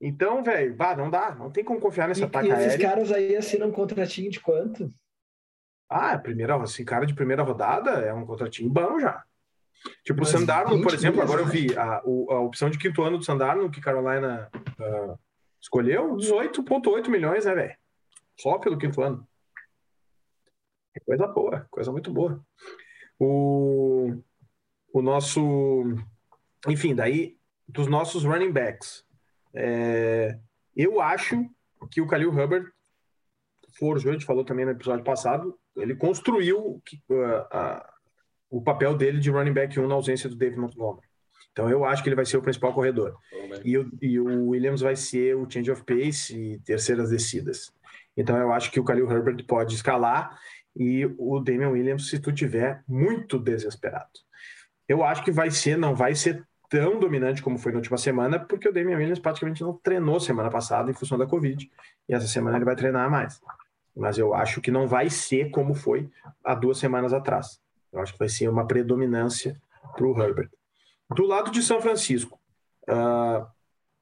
[0.00, 1.34] Então, velho, não dá.
[1.34, 4.40] Não tem como confiar nesse e, ataque e esses caras aí assinam um contratinho de
[4.40, 4.92] quanto?
[5.88, 9.22] Ah, primeira, assim, cara de primeira rodada é um contratinho bom já.
[10.04, 11.52] Tipo, o Mas Sandarno, 20 por exemplo, agora eu né?
[11.52, 15.14] vi a, o- a opção de quinto ano do Sandarno que Carolina ah,
[15.60, 17.76] escolheu, 18,8 milhões, né, velho?
[18.38, 19.26] Só pelo quinto ano.
[21.00, 22.44] É coisa boa, coisa muito boa.
[23.18, 24.14] O,
[24.92, 25.40] o nosso.
[26.68, 27.36] Enfim, daí,
[27.68, 29.04] dos nossos running backs.
[29.54, 30.38] é,
[30.76, 31.48] eu acho
[31.90, 32.70] que o Khalil Hubbard
[33.78, 36.82] forjou, a gente falou também no episódio passado, ele construiu
[38.50, 41.06] o papel dele de running back 1 na ausência do David Montgomery.
[41.52, 43.16] Então eu acho que ele vai ser o principal corredor.
[43.64, 47.72] E o, e o Williams vai ser o change of pace e terceiras descidas.
[48.16, 50.38] Então eu acho que o Khalil Herbert pode escalar
[50.76, 54.10] e o Damian Williams se tu tiver muito desesperado.
[54.88, 58.38] Eu acho que vai ser, não vai ser tão dominante como foi na última semana,
[58.38, 61.70] porque o Damian Williams praticamente não treinou semana passada em função da Covid,
[62.08, 63.40] e essa semana ele vai treinar mais.
[63.96, 66.08] Mas eu acho que não vai ser como foi
[66.44, 67.60] há duas semanas atrás.
[67.92, 69.60] Eu acho que vai ser uma predominância
[69.96, 70.50] para o Herbert.
[71.14, 72.38] Do lado de São Francisco,
[72.88, 73.48] ah,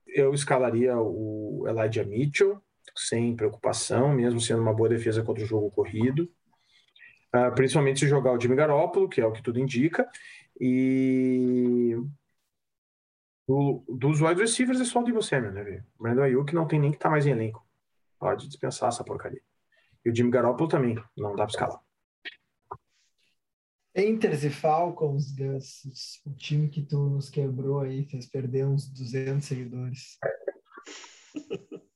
[0.06, 2.62] eu escalaria o Elijah Mitchell,
[2.94, 6.30] sem preocupação, mesmo sendo uma boa defesa contra o jogo corrido.
[7.32, 10.08] Ah, principalmente se jogar o Jimmy Garoppolo, que é o que tudo indica.
[10.60, 11.94] E
[13.46, 15.84] do- dos wide receivers é só o Divo Samuel, né, velho?
[15.98, 17.66] O Brandon Ayuk não tem nem que estar mais em elenco.
[18.18, 19.40] Pode dispensar essa porcaria.
[20.04, 21.80] E o Jimmy Garoppolo também, não dá para escalar.
[23.94, 29.46] Panthers e Falcons, Gus, o time que tu nos quebrou aí, fez perder uns 200
[29.46, 30.18] seguidores.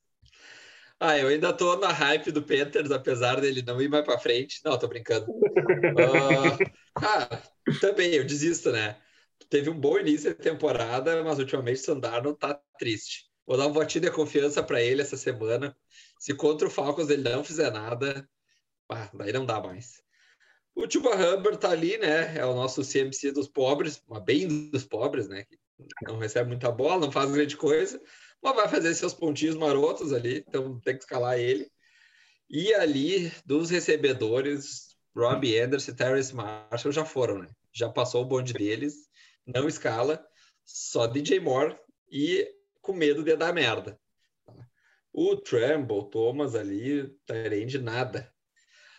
[1.05, 4.61] Ah, eu ainda tô na hype do Panthers, apesar dele não ir mais pra frente.
[4.63, 5.25] Não, tô brincando.
[6.95, 7.43] Ah, cara,
[7.81, 8.97] também, eu desisto, né?
[9.49, 13.25] Teve um bom início de temporada, mas ultimamente o Sandarno tá triste.
[13.45, 15.75] Vou dar um votinho de confiança pra ele essa semana.
[16.17, 18.25] Se contra o Falcons ele não fizer nada,
[18.89, 20.01] ah, daí não dá mais.
[20.73, 22.37] O Chuba Hubbard tá ali, né?
[22.37, 25.45] É o nosso CMC dos pobres, mas bem dos pobres, né?
[26.03, 28.01] Não recebe muita bola, não faz grande coisa,
[28.43, 31.71] mas vai fazer seus pontinhos marotos ali, então tem que escalar ele.
[32.49, 37.47] E ali, dos recebedores, Robbie Anderson e Terrence Marshall já foram, né?
[37.71, 39.07] Já passou o bonde deles,
[39.45, 40.23] não escala,
[40.65, 41.77] só DJ Moore
[42.11, 42.47] e
[42.81, 43.99] com medo de dar merda.
[45.11, 48.31] O Tremble, Thomas ali, Tyrande, nada.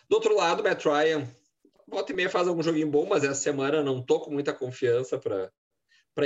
[0.09, 1.29] Do outro lado, Matt Ryan,
[1.87, 5.19] volta e meia faz algum joguinho bom, mas essa semana não tô com muita confiança
[5.19, 5.51] para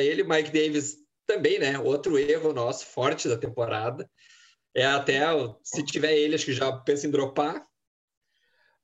[0.03, 0.23] ele.
[0.23, 0.97] Mike Davis
[1.30, 1.78] também, né?
[1.78, 4.10] Outro erro nosso, forte da temporada.
[4.74, 5.22] É até,
[5.63, 7.63] se tiver ele, acho que já pensa em dropar.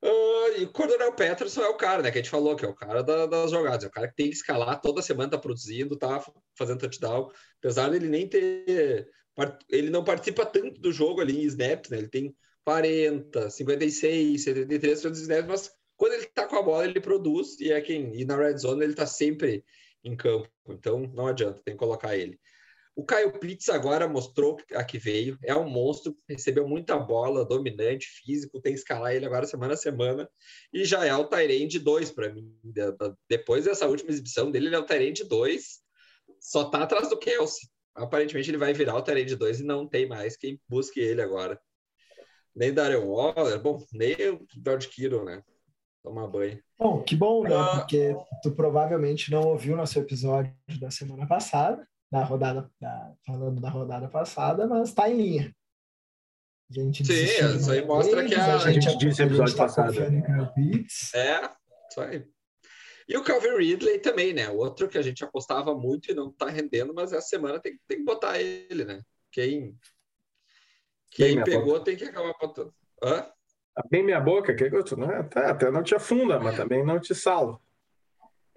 [0.04, 2.12] Ah, e o Cordonel Peterson é o cara, né?
[2.12, 3.84] Que a gente falou, que é o cara da- das jogadas.
[3.84, 6.24] É o cara que tem que escalar, toda semana tá produzindo, tá
[6.56, 7.32] fazendo touchdown.
[7.60, 9.08] Apesar dele nem ter...
[9.70, 11.98] Ele não participa tanto do jogo ali em snaps, né?
[11.98, 17.02] Ele tem 40, 56, 73 tantos snaps, mas quando ele tá com a bola, ele
[17.02, 18.16] produz e é quem...
[18.16, 19.64] E na red zone ele tá sempre
[20.06, 20.50] em campo.
[20.70, 22.40] Então, não adianta, tem que colocar ele.
[22.96, 28.08] O Caio Pitts agora mostrou a que veio, é um monstro, recebeu muita bola, dominante,
[28.08, 30.30] físico, tem que escalar ele agora semana a semana,
[30.72, 32.58] e já é o Tyrande 2 para mim.
[33.30, 35.82] Depois dessa última exibição dele, ele é o Tyrande 2,
[36.40, 37.68] só tá atrás do Kelsey.
[37.94, 41.60] Aparentemente ele vai virar o Tyrande 2 e não tem mais quem busque ele agora.
[42.56, 45.44] Nem Darren Waller, bom, nem o George Kittle, né?
[46.06, 46.62] Tomar banho.
[46.78, 47.56] Bom, que bom, né?
[47.56, 47.80] Ah.
[47.80, 53.70] Porque tu provavelmente não ouviu nosso episódio da semana passada, da rodada, da- falando da
[53.72, 55.56] rodada passada, mas tá em linha.
[56.70, 59.58] A gente Sim, desistiu isso aí mostra que a- a gente disse a episódio gente
[59.58, 59.88] tá passado.
[59.88, 61.14] confiando em Kyle Pitts.
[61.16, 61.42] É,
[61.90, 62.28] isso aí.
[63.10, 64.50] E o Calvin Ridley também, né?
[64.50, 67.98] Outro que a gente apostava muito e não tá rendendo, mas essa semana tem, tem
[67.98, 69.02] que botar ele, né?
[69.32, 69.76] Quem,
[71.10, 72.72] quem pegou tem que acabar botando.
[73.04, 73.28] Hã?
[73.90, 75.18] Bem minha boca, que gosto, né?
[75.18, 77.60] Até, até não te afunda, mas também não te salva.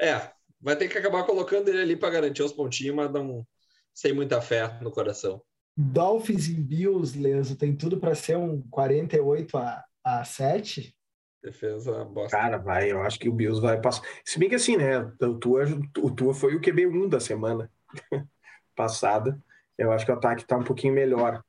[0.00, 3.46] É, vai ter que acabar colocando ele ali para garantir os pontinhos, mas não
[3.92, 5.42] sem muita fé no coração.
[5.76, 10.94] Dolphins e Bills, Leso, tem tudo para ser um 48 a, a 7.
[11.42, 12.36] Defesa bosta.
[12.36, 14.02] Cara, vai, eu acho que o Bills vai passar.
[14.24, 14.98] Se bem que assim, né?
[15.20, 15.64] O Tua,
[15.98, 17.70] o Tua foi o QB1 da semana
[18.74, 19.40] passada.
[19.76, 21.44] Eu acho que o ataque tá um pouquinho melhor.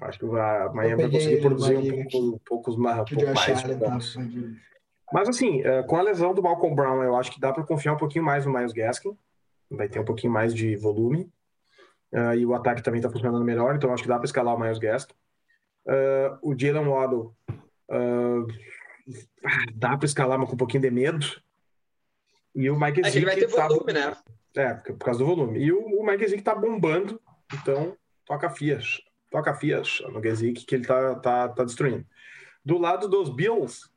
[0.00, 3.34] Acho que a Miami vai conseguir produzir um pouco, um poucos mais, um Que pouco
[3.34, 3.62] mais.
[4.14, 4.56] De-
[5.12, 7.94] Mas assim, eh, com a lesão do Malcolm Brown, eu acho que dá para confiar
[7.94, 9.16] um pouquinho mais no Miles Gaskin.
[9.70, 11.30] Vai ter um pouquinho mais de volume.
[12.12, 14.58] Ah, e o ataque também está funcionando melhor, então acho que dá para escalar o
[14.60, 15.14] Miles Gaskin.
[15.86, 17.34] Ah, o Jalen Waddle
[17.90, 18.46] ah,
[19.74, 21.26] dá para escalar, mas com um pouquinho de medo.
[22.54, 24.16] E o Mike É que ele vai ter Zeke tá- volume, né?
[24.56, 25.58] É, por por causa do volume.
[25.58, 27.20] E o, o Mike Zeke tá bombando,
[27.54, 29.00] então toca fias.
[29.30, 32.06] Toca fias no Gesick que ele tá, tá, tá destruindo.
[32.64, 33.88] Do lado dos Bills,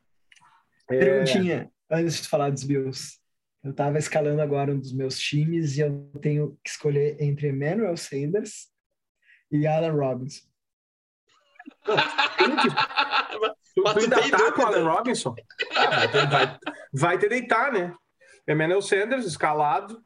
[0.90, 3.20] É, Perguntinha, antes de falar dos Bills.
[3.64, 7.96] Eu tava escalando agora um dos meus times e eu tenho que escolher entre Emmanuel
[7.96, 8.68] Sanders
[9.50, 10.46] e Alan Robinson.
[11.84, 14.66] tu, Mas tu tu ainda tem tá com o?
[14.66, 15.34] Allen Robinson?
[15.76, 16.58] Ah, vai, ter, vai,
[16.92, 17.94] vai ter deitar, né?
[18.48, 20.04] Emmanuel Sanders escalado,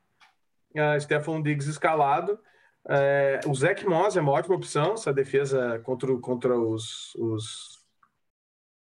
[0.76, 2.38] uh, Stephon Diggs escalado.
[2.88, 4.94] É, o Zach Moss é uma ótima opção.
[4.94, 7.84] Essa defesa contra, contra os, os,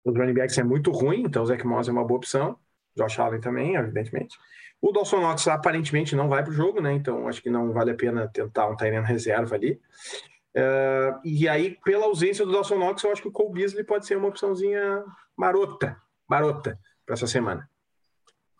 [0.03, 2.57] os running backs é muito ruim, então o Zach Moss é uma boa opção.
[2.95, 4.37] Josh Allen também, evidentemente.
[4.81, 6.93] O Dawson Knox aparentemente não vai para o jogo, né?
[6.93, 9.81] Então acho que não vale a pena tentar um Tyrant reserva ali.
[10.53, 14.05] É, e aí, pela ausência do Dawson Knox, eu acho que o Cole Beasley pode
[14.05, 15.03] ser uma opçãozinha
[15.35, 17.69] marota, marota para essa semana.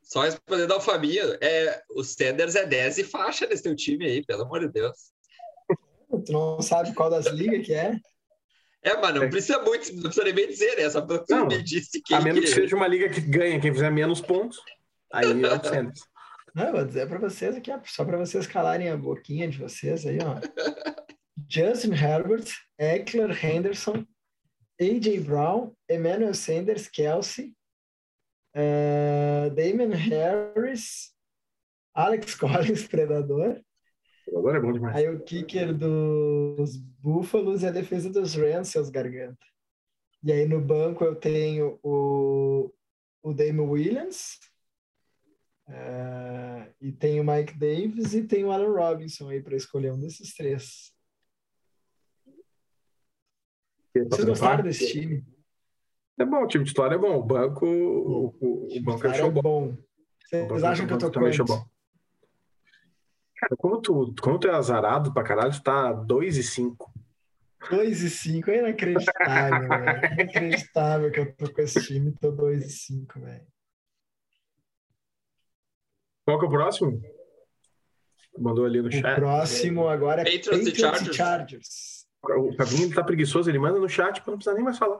[0.04, 4.26] Só respondendo ao Fabinho, é, o Sanders é 10 e faixa nesse teu time aí,
[4.26, 5.15] pelo amor de Deus.
[6.24, 8.00] Tu não sabe qual das ligas que é?
[8.84, 9.28] É, mas não É.
[9.30, 10.90] precisa muito, não precisa nem bem dizer, né?
[10.90, 13.20] Só pra tu Não, me disse quem A menos que que- seja uma liga que
[13.22, 14.60] ganha, quem fizer menos pontos,
[15.12, 16.02] aí é o Sanders.
[16.54, 20.06] Não, eu vou dizer para vocês aqui, só para vocês calarem a boquinha de vocês
[20.06, 20.40] aí, ó.
[21.50, 22.46] Justin Herbert,
[22.80, 24.06] Eckler Henderson,
[24.80, 25.20] A.J.
[25.22, 27.54] Brown, Emmanuel Sanders, Kelsey,
[28.54, 31.12] eh, Damon Harris,
[31.94, 33.62] Alex Collins, Predador.
[34.30, 34.96] Agora é bom demais.
[34.96, 39.46] Aí o kicker dos Búfalos e a defesa dos Rams, seus garganta.
[40.24, 42.72] E aí no banco eu tenho o,
[43.22, 44.40] o Damon Williams,
[45.68, 50.00] eh, e tenho o Mike Davis e tenho o Alan Robinson aí para escolher um
[50.00, 50.94] desses três.
[53.94, 55.26] Vocês gostaram desse time?
[56.20, 57.18] É bom, o time titular é bom.
[57.18, 59.42] O banco, o, o, o banco é show é bom.
[59.42, 59.78] bom.
[60.30, 61.46] Vocês acham que eu tô é quanto?
[61.46, 61.66] bom.
[63.38, 66.92] Cara, como tu, como tu é azarado pra caralho, tu tá 2 e 5.
[67.70, 70.14] 2 e 5 é inacreditável, velho.
[70.14, 73.46] Inacreditável que eu tô com esse time, tô 2 e 5, velho.
[76.26, 77.02] Qual que é o próximo?
[78.38, 79.16] Mandou ali no O chat.
[79.16, 81.16] próximo agora é Patriots e Patriots, e Chargers.
[81.16, 82.08] Chargers.
[82.24, 85.00] O Fabinho tá preguiçoso, ele manda no chat pra não precisar nem mais falar.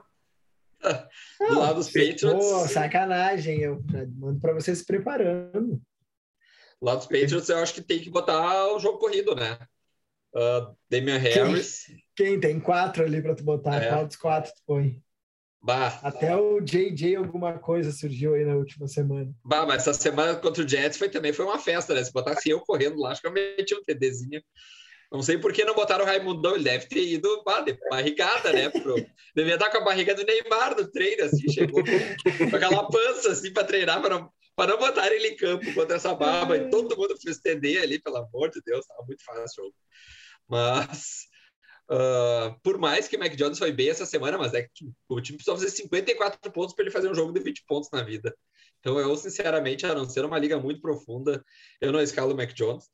[1.48, 3.82] Do lado dos Pô, Patriots, sacanagem, eu
[4.16, 5.80] mando pra vocês se preparando.
[6.80, 9.58] Lado dos Patriots, eu acho que tem que botar o jogo corrido, né?
[10.34, 13.82] Uh, Damian Harris, Quem tem quatro ali pra tu botar?
[13.82, 13.88] É.
[13.88, 15.02] Qual dos quatro tu põe?
[15.62, 19.32] bah, Até o JJ alguma coisa surgiu aí na última semana.
[19.44, 22.04] bah, mas essa semana contra o Jets foi, também foi uma festa, né?
[22.04, 24.42] Se botasse eu correndo lá, acho que eu meti um TDzinho.
[25.10, 28.52] Não sei por que não botaram o Raimundão, ele deve ter ido bah, de barrigada,
[28.52, 28.68] né?
[28.68, 28.94] Pro...
[29.34, 33.30] Devia estar com a barriga do Neymar no treino, assim, chegou com, com aquela pança,
[33.30, 34.30] assim, para treinar, para não,
[34.64, 36.56] não botar ele em campo contra essa barba.
[36.56, 39.74] E todo mundo fez TD ali, pelo amor de Deus, tava muito fácil o jogo.
[40.48, 41.26] Mas,
[41.90, 44.94] ah, por mais que o Mac Jones foi bem essa semana, mas é que tipo,
[45.08, 48.02] o time precisou fazer 54 pontos para ele fazer um jogo de 20 pontos na
[48.02, 48.34] vida.
[48.80, 51.44] Então, eu, sinceramente, a não ser uma liga muito profunda,
[51.80, 52.88] eu não escalo o Mac Jones.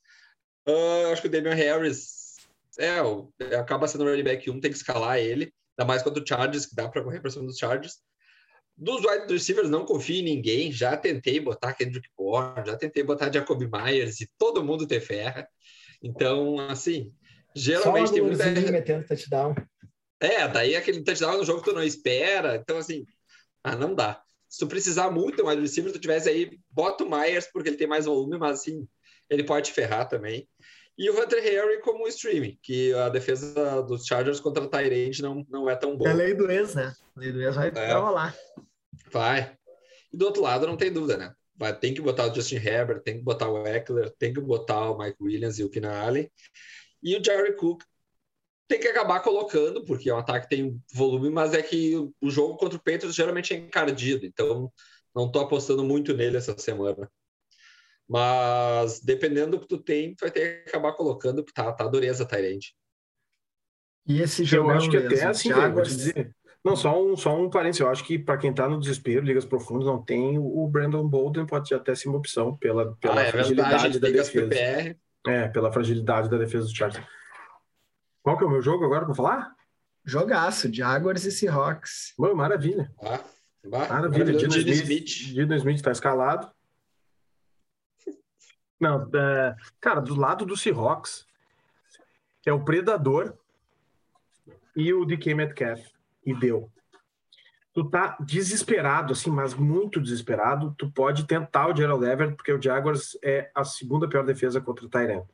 [0.66, 2.36] Ah, acho que o Damian Harris
[2.78, 2.98] é,
[3.56, 6.66] acaba sendo o running back 1, tem que escalar ele, ainda mais contra o Chargers,
[6.66, 8.00] que dá para correr para cima dos Chargers.
[8.76, 10.72] Dos wide receivers, não confio em ninguém.
[10.72, 15.46] Já tentei botar Kendrick Bourne, já tentei botar Jacoby Myers e todo mundo te ferra.
[16.02, 17.14] Então, assim,
[17.54, 18.50] geralmente Só tem muita.
[18.72, 19.54] Metendo touchdown.
[20.20, 22.56] É, daí aquele touchdown no jogo que tu não espera.
[22.56, 23.04] Então, assim,
[23.62, 24.22] ah, não dá.
[24.48, 27.70] Se tu precisar muito de um wide receiver, tu tivesse aí, bota o Myers, porque
[27.70, 28.86] ele tem mais volume, mas assim,
[29.30, 30.46] ele pode ferrar também.
[31.02, 35.44] E o Hunter Harry como streaming, que a defesa dos Chargers contra o Tyrande não,
[35.50, 36.08] não é tão boa.
[36.08, 36.94] É lei do ex, né?
[37.16, 37.92] Lei do ex vai É.
[37.92, 38.36] rolar.
[39.10, 39.56] Vai.
[40.12, 41.34] E do outro lado, não tem dúvida, né?
[41.56, 44.92] Vai, tem que botar o Justin Herbert, tem que botar o Eckler, tem que botar
[44.92, 46.30] o Mike Williams e o Keenan Allen.
[47.02, 47.82] E o Jerry Cook
[48.68, 52.78] tem que acabar colocando, porque o ataque tem volume, mas é que o jogo contra
[52.78, 54.72] o Patriots geralmente é encardido, então
[55.12, 57.10] não tô apostando muito nele essa semana.
[58.12, 61.86] Mas dependendo do que tu tem, tu vai ter que acabar colocando, porque tá, tá
[61.88, 62.74] dureza, Tyrande.
[64.06, 66.36] E esse Eu jogo acho que até assim, velho, vou te Jaguars, dizer.
[66.62, 67.80] Não, só um, só um parênteses.
[67.80, 71.46] Eu acho que para quem tá no desespero, ligas profundas, não tem o Brandon Bolden,
[71.46, 74.48] pode até ser uma opção pela, pela Ah, é fragilidade verdade, da defesa.
[74.48, 74.96] PPR.
[75.26, 77.06] É, pela fragilidade da defesa do Chargers.
[78.22, 79.54] Qual que é o meu jogo agora para falar?
[80.04, 82.12] jogaço, Jaguars e Seahawks.
[82.18, 82.92] Mano, maravilha.
[83.02, 83.20] Ah,
[83.66, 84.34] bah, Maravilha.
[84.36, 86.50] Dino Dino Smith, Dino Smith tá escalado.
[88.82, 89.08] Não,
[89.80, 91.24] cara, do lado do Seahawks
[92.44, 93.38] é o Predador
[94.74, 95.80] e o DK Metcalf.
[96.26, 96.68] E deu.
[97.72, 100.74] Tu tá desesperado, assim, mas muito desesperado.
[100.76, 104.84] Tu pode tentar o Gerald Everett, porque o Jaguars é a segunda pior defesa contra
[104.84, 105.28] o Tyrant.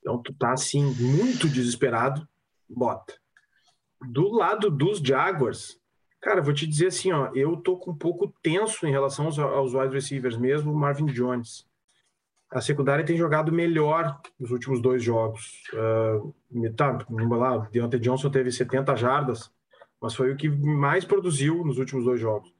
[0.00, 2.26] Então tu tá, assim, muito desesperado.
[2.66, 3.20] Bota.
[4.00, 5.78] Do lado dos Jaguars,
[6.22, 9.38] Cara, vou te dizer assim, ó, eu tô com um pouco tenso em relação aos,
[9.38, 11.66] aos wide receivers mesmo, Marvin Jones.
[12.50, 15.62] A secundária tem jogado melhor nos últimos dois jogos.
[15.72, 16.34] Uh,
[16.76, 19.50] tá, vamos lá, Deontay Johnson teve 70 jardas,
[20.00, 22.52] mas foi o que mais produziu nos últimos dois jogos.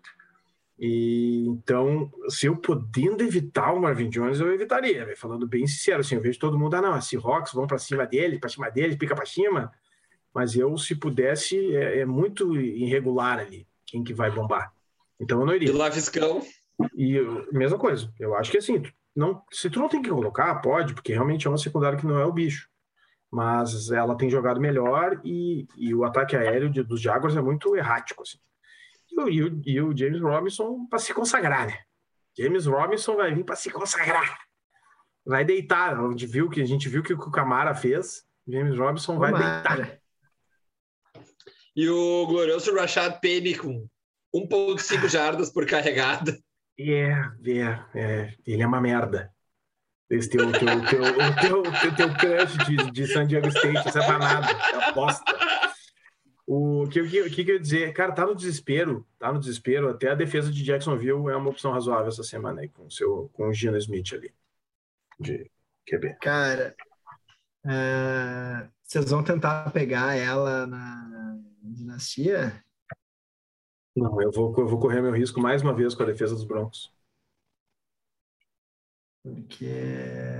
[0.79, 6.01] E então, se eu podendo evitar o Marvin Jones, eu evitaria, véio, falando bem sincero.
[6.01, 8.71] Assim, eu vejo todo mundo, ah, não, a Seahawks vão para cima dele, para cima
[8.71, 9.71] dele, pica para cima.
[10.35, 14.73] Mas eu, se pudesse, é, é, muito irregular ali quem que vai bombar.
[15.21, 15.69] Então eu não iria.
[15.69, 16.41] E lá, Fiscão?
[16.97, 17.19] E
[17.53, 18.11] mesma coisa.
[18.19, 18.83] Eu acho que assim,
[19.15, 22.19] não, se tu não tem que colocar, pode, porque realmente é uma secundária que não
[22.19, 22.69] é o bicho.
[23.31, 27.77] Mas ela tem jogado melhor e, e o ataque aéreo de, dos Jaguars é muito
[27.77, 28.23] errático.
[28.23, 28.39] Assim.
[29.13, 31.79] E o, e o James Robinson para se consagrar, né?
[32.37, 34.39] James Robinson vai vir para se consagrar.
[35.25, 36.01] Vai deitar.
[36.01, 40.01] Onde viu que a gente viu que o Camara fez, James Robinson vai deitar.
[41.77, 43.89] E o glorioso Rashad Penny com
[44.35, 46.37] 1,5 jardas por carregada.
[46.79, 47.11] É,
[47.47, 49.33] é, é, ele é uma merda.
[50.09, 51.03] Esse teu, teu, teu,
[51.41, 55.33] teu, teu, teu crush de, de San Diego State, isso é pra nada, é aposta.
[56.53, 57.93] O que, que, que, eu ia dizer?
[57.93, 59.89] Cara, tá no desespero, tá no desespero.
[59.89, 63.49] Até a defesa de Jacksonville é uma opção razoável essa semana aí, com, seu, com
[63.49, 64.35] o Gino Smith ali,
[65.21, 65.49] de
[65.87, 66.17] QB.
[66.21, 66.75] Cara,
[67.65, 72.65] é, vocês vão tentar pegar ela na dinastia?
[74.01, 76.45] Não, eu vou, eu vou correr meu risco mais uma vez com a defesa dos
[76.45, 76.91] Broncos.
[79.23, 79.67] Porque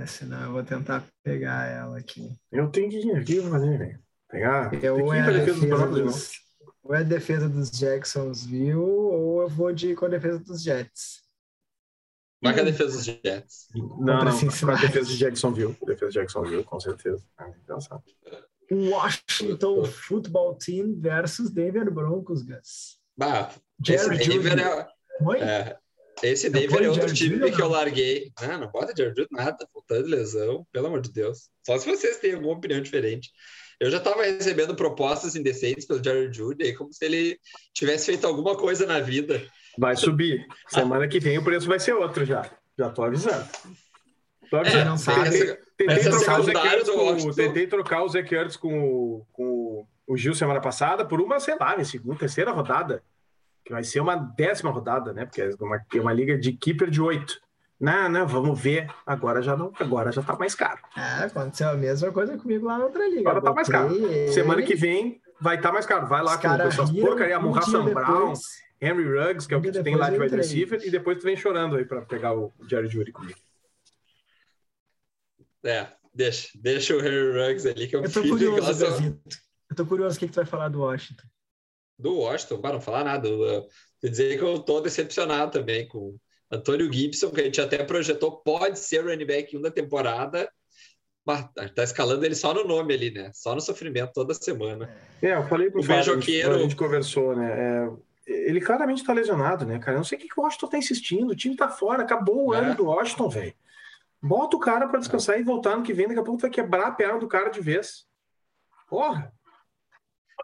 [0.07, 2.35] senão eu vou tentar pegar ela aqui.
[2.51, 3.99] Eu tenho que ir aqui fazer, velho.
[4.27, 4.73] Pegar.
[4.83, 6.31] Eu é a defesa, defesa dos Broncos,
[6.81, 11.21] ou é a defesa dos Jacksonville, ou eu vou de, com a defesa dos Jets.
[12.41, 13.67] Vai com a defesa dos Jets.
[13.75, 15.77] Não, não, com a defesa de Jacksonville.
[15.85, 17.23] Defesa de Jacksonville, com certeza.
[18.71, 23.00] Washington Football Team versus Denver Broncos, Gus.
[23.17, 23.51] Bah,
[23.87, 25.77] esse Denver é, é,
[26.23, 28.31] esse Denver é outro time que eu larguei.
[28.41, 31.49] Não, não bota Jared nada, voltando de lesão, pelo amor de Deus.
[31.65, 33.31] Só se vocês têm alguma opinião diferente.
[33.79, 37.39] Eu já estava recebendo propostas indecentes pelo Jared Judy, como se ele
[37.73, 39.41] tivesse feito alguma coisa na vida.
[39.77, 40.45] Vai subir.
[40.67, 42.47] Semana que vem o preço vai ser outro já.
[42.77, 43.47] Já tô avisando.
[44.49, 44.81] Tô avisando.
[44.81, 45.31] É, não sabe.
[45.31, 49.60] Tentei, tentei, trocar o Zé com, tentei trocar o Zé Kurtz com, com
[50.11, 53.01] o Gil semana passada por uma, sei lá, segunda, terceira rodada.
[53.63, 55.25] Que vai ser uma décima rodada, né?
[55.25, 57.39] Porque é uma, é uma liga de keeper de oito.
[57.79, 58.91] Não, não, vamos ver.
[59.05, 60.79] Agora já não, agora já tá mais caro.
[60.97, 63.21] É, aconteceu a mesma coisa comigo lá na outra liga.
[63.21, 63.93] Agora tá mais caro.
[63.95, 64.33] Ele...
[64.33, 66.07] Semana que vem vai estar tá mais caro.
[66.07, 68.33] Vai lá Os com essas porcaria, um Hassan Brown,
[68.81, 71.23] Henry Ruggs, que é o que tu tem lá de wide receiver, e depois tu
[71.23, 73.39] vem chorando aí para pegar o Jerry Judy comigo.
[75.63, 79.17] É, deixa, deixa o Henry Ruggs ali que eu, eu tô curioso,
[79.71, 81.23] Eu tô curioso o que, que tu vai falar do Washington.
[81.97, 82.59] Do Washington?
[82.59, 83.29] Para não falar nada.
[84.01, 86.17] Quer dizer que eu tô decepcionado também com
[86.51, 90.51] Antônio Gibson, que a gente até projetou, pode ser o running back 1 da temporada.
[91.73, 93.31] Tá escalando ele só no nome ali, né?
[93.33, 94.93] Só no sofrimento toda semana.
[95.21, 97.53] É, eu falei pro o Fábio, a gente conversou, né?
[97.57, 97.89] É,
[98.27, 99.93] ele claramente tá lesionado, né, cara?
[99.93, 101.31] Eu não sei o que, que o Washington tá insistindo.
[101.31, 102.57] O time tá fora, acabou o é.
[102.57, 103.53] ano do Washington, velho.
[104.21, 105.39] Bota o cara para descansar é.
[105.39, 107.49] e voltar no que vem, daqui a pouco tu vai quebrar a perna do cara
[107.49, 108.05] de vez.
[108.89, 109.31] Porra!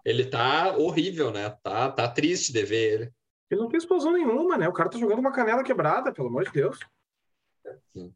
[0.06, 1.50] Ele tá horrível, né?
[1.64, 3.14] Tá, tá triste de ver ele.
[3.50, 4.68] Ele não tem explosão nenhuma, né?
[4.68, 6.80] O cara tá jogando uma canela quebrada, pelo amor de Deus.
[7.94, 8.14] Sim.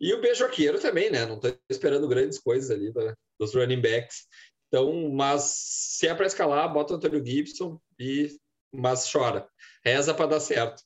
[0.00, 1.24] E o Beijoqueiro também, né?
[1.24, 4.26] Não tô esperando grandes coisas ali da, dos running backs.
[4.68, 8.36] Então, mas se é para escalar, bota o Antônio Gibson e
[8.72, 9.48] mas chora.
[9.84, 10.82] Reza para dar certo.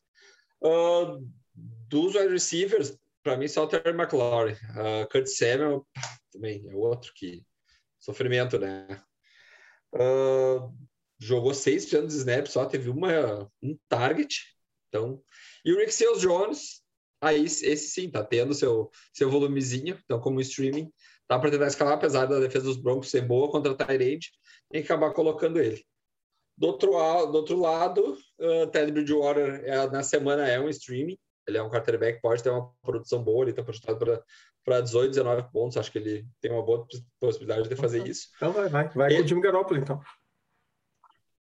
[0.63, 4.53] Uh, dos wide receivers, para mim só o Terry McLaurin.
[4.53, 5.87] Uh, Kurt Samuel
[6.31, 7.43] também é outro que
[7.99, 8.87] sofrimento, né?
[9.95, 10.73] Uh,
[11.19, 14.45] jogou 6% de snaps, só teve uma, um target.
[14.89, 15.23] Então,
[15.65, 16.83] e o Rick Seals Jones,
[17.21, 20.91] aí esse sim, tá tendo seu, seu volumezinho, então como streaming,
[21.29, 24.31] dá para tentar escalar, apesar da defesa dos Broncos ser boa contra o Tyrande,
[24.71, 25.85] tem que acabar colocando ele.
[26.57, 26.91] Do outro,
[27.27, 31.71] do outro lado, uh, Ted Bridgewater é, na semana é um streaming, ele é um
[31.71, 34.23] quarterback, pode ter uma produção boa, ele está projetado
[34.69, 36.87] para 18, 19 pontos, acho que ele tem uma boa
[37.19, 38.29] possibilidade de fazer isso.
[38.37, 39.17] Então vai, vai, vai ele...
[39.21, 39.99] com o Jimmy Garoppolo, então.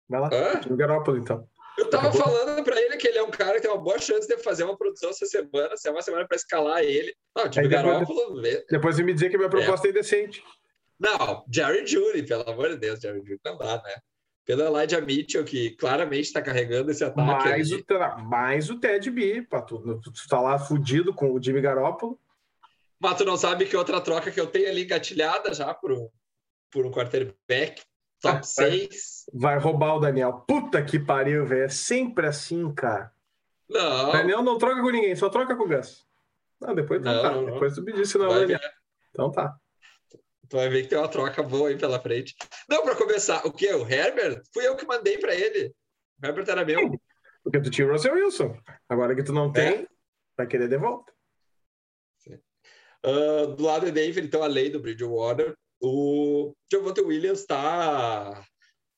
[0.07, 0.61] Vai lá, Hã?
[0.69, 1.45] no Garópolo, então.
[1.77, 2.23] Eu tava Acabou.
[2.23, 4.63] falando para ele que ele é um cara que tem uma boa chance de fazer
[4.63, 7.13] uma produção essa semana, se é uma semana para escalar ele.
[7.35, 8.41] Não, tipo, Garópolo.
[8.41, 10.41] Depois, depois me dizer que minha proposta é, é indecente.
[10.97, 13.95] Não, Jerry Judy, pelo amor de Deus, Jerry Judy não dá, né?
[14.45, 17.49] Pelo Elijah Mitchell, que claramente está carregando esse ataque.
[17.49, 17.83] Mais, o,
[18.23, 22.17] mais o Ted B, pra tu, tu tá lá fudido com o Jimmy Garoppolo.
[22.99, 26.09] Mas tu não sabe que outra troca que eu tenho ali engatilhada já por um,
[26.71, 27.81] por um quarterback
[28.19, 29.25] top 6.
[29.33, 30.43] Vai roubar o Daniel.
[30.47, 31.63] Puta que pariu, velho.
[31.65, 33.11] É sempre assim, cara.
[33.69, 34.11] Não.
[34.11, 36.07] Daniel não troca com ninguém, só troca com o Gus.
[36.59, 37.31] Não, depois Não, tá.
[37.31, 37.53] não, não.
[37.53, 38.59] Depois tu me disse não, Daniel.
[38.59, 38.73] ver.
[39.11, 39.55] Então tá.
[40.49, 42.35] Tu vai ver que tem uma troca boa aí pela frente.
[42.69, 43.71] Não, pra começar, o que?
[43.73, 44.41] O Herbert?
[44.53, 45.73] Fui eu que mandei pra ele.
[46.21, 46.97] O Herbert era meu.
[47.43, 48.57] Porque tu tinha o Russell Wilson.
[48.89, 49.87] Agora que tu não tem,
[50.37, 51.13] vai querer de volta.
[53.03, 58.43] Ah, do lado de Denver, então, além do Bridgewater, o Javonte Williams tá,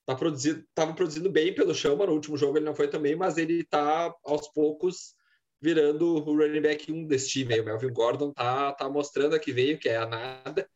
[0.06, 3.16] tá produzindo, tava produzindo bem pelo chão, mas no último jogo ele não foi também,
[3.16, 5.14] mas ele tá aos poucos
[5.62, 7.60] virando o running back 1 desse time.
[7.60, 10.70] O Melvin Gordon tá, tá mostrando a que veio, que é a nada.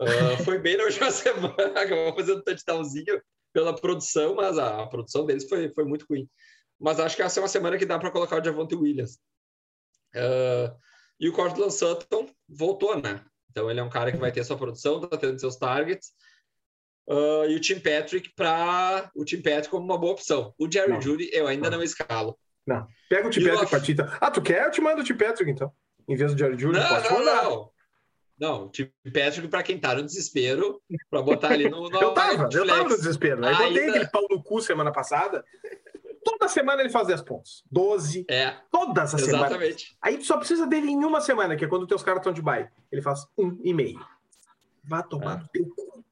[0.00, 0.04] Ah,
[0.44, 3.20] foi bem na última semana, acabou fazendo um touchdownzinho
[3.52, 6.28] pela produção, mas a, a produção deles foi, foi muito ruim.
[6.78, 9.18] Mas acho que essa é uma semana que dá para colocar o Javonte Williams.
[10.14, 10.76] Ah,
[11.24, 13.24] e o Cortland Sutton voltou, né?
[13.50, 16.12] Então ele é um cara que vai ter sua produção, tá tendo seus targets.
[17.08, 20.54] Ah, e o Tim Patrick para o Tim Patrick como uma boa opção.
[20.58, 21.00] O Jerry Não.
[21.00, 21.78] Judy eu ainda Não.
[21.78, 22.38] não escalo.
[22.66, 22.86] Não.
[23.08, 23.40] Pega o T.
[23.40, 23.92] E Patrick off- pra ti.
[23.92, 24.08] então.
[24.20, 24.64] Ah, tu quer?
[24.66, 25.14] Eu te mando o T.
[25.14, 25.70] Patrick, então.
[26.08, 27.42] Em vez do Jerry Judy, Não, pode não, mandar.
[27.44, 27.70] não.
[28.36, 32.12] Não, o Tim Patrick para quem tá no desespero, para botar ali no, no Eu
[32.12, 33.44] tava, eu tava no desespero.
[33.46, 35.44] Aí botei Ainda- aquele pau no cu semana passada.
[36.24, 37.62] Toda semana ele faz 10 pontos.
[37.70, 38.24] 12.
[38.28, 39.50] É, Todas as semanas.
[39.50, 39.96] exatamente.
[40.00, 42.40] Aí tu só precisa dele em uma semana, que é quando teus caras estão de
[42.42, 42.68] bye.
[42.90, 44.00] Ele faz um e meio.
[44.82, 45.42] Vá tomar É.
[45.42, 46.04] no teu cu.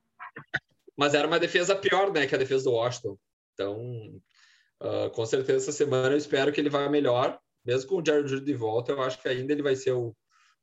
[0.97, 3.19] Mas era uma defesa pior, né, que a defesa do Washington.
[3.55, 4.21] Então,
[4.81, 7.39] ah, com certeza essa semana eu espero que ele vá melhor.
[7.65, 10.15] Mesmo com o Jared Judy de volta, eu acho que ainda ele vai ser o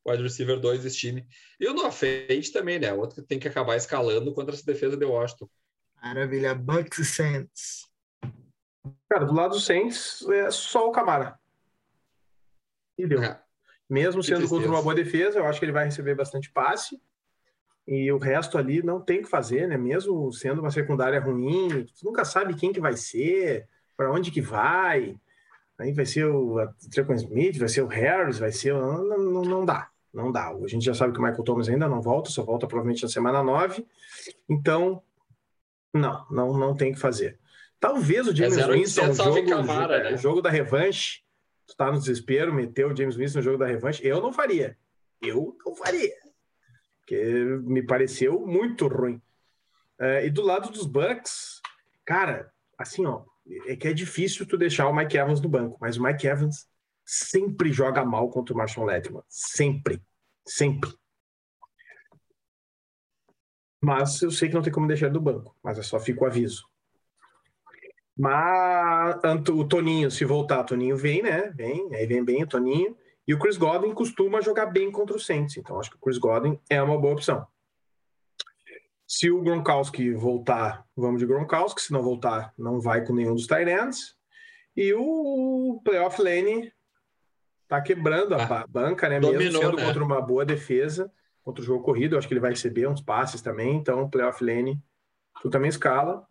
[0.06, 1.26] wide receiver 2 desse time.
[1.60, 2.93] E o Noah Fent também, né?
[2.93, 5.50] Outro que tem que acabar escalando contra essa defesa de Washington.
[6.02, 6.54] Maravilha.
[6.56, 7.89] Bucks e Saints.
[9.10, 11.38] Cara, do lado do Saints, é só o Camara.
[12.98, 13.22] E deu.
[13.24, 13.42] É.
[13.90, 17.02] Mesmo sendo contra uma boa defesa, eu acho que ele vai receber bastante passe.
[17.88, 19.76] E o resto ali não tem o que fazer, né?
[19.78, 23.68] Mesmo sendo uma secundária ruim, tu nunca sabe quem que vai ser,
[23.98, 25.18] para onde que vai.
[25.80, 26.58] Aí vai ser o
[26.92, 28.74] Trequan Smith, vai ser o Harris, vai ser.
[28.74, 29.90] o- Não, não, não dá.
[30.14, 30.50] Não dá.
[30.50, 33.10] A gente já sabe que o Michael Thomas ainda não volta, só volta provavelmente na
[33.10, 33.86] semana 9.
[34.48, 35.02] Então,
[35.94, 37.40] não, não, não tem o que fazer.
[37.80, 40.17] Talvez o James 0,800 Winston, o jogo, Camara, é, né?
[40.17, 41.21] jogo da revanche,
[41.65, 44.77] tu tá no desespero, meteu o James Winston no jogo da revanche, eu não faria.
[45.21, 46.13] Eu não faria.
[46.99, 47.15] Porque
[47.63, 49.21] me pareceu muito ruim.
[49.97, 51.61] É, e do lado dos Bucks,
[52.05, 53.23] cara, assim, ó,
[53.65, 56.69] é que é difícil tu deixar o Mike Evans no banco, mas o Mike Evans
[57.05, 59.23] sempre joga mal contra o Marshall Letterman.
[59.27, 60.01] Sempre.
[60.45, 60.93] Sempre.
[63.82, 66.23] Mas eu sei que não tem como deixar ele do banco, mas é só fica
[66.23, 66.68] o aviso.
[68.20, 69.15] Mas
[69.49, 71.51] o Toninho, se voltar, o Toninho vem, né?
[71.55, 72.97] Vem, aí vem bem o Toninho.
[73.26, 76.17] E o Chris Godwin costuma jogar bem contra o Saints, então acho que o Chris
[76.17, 77.47] Godwin é uma boa opção.
[79.07, 81.82] Se o Gronkowski voltar, vamos de Gronkowski.
[81.82, 84.15] Se não voltar, não vai com nenhum dos Tyrants.
[84.76, 86.72] E o Playoff Lane
[87.67, 89.20] tá quebrando a Ah, ba- banca, né?
[89.20, 89.86] Mesmo dominou, sendo né?
[89.86, 91.11] contra uma boa defesa,
[91.43, 92.17] contra o jogo corrido.
[92.17, 93.76] Acho que ele vai receber uns passes também.
[93.78, 94.80] Então, o Playoff Lane,
[95.41, 96.28] tu também escala.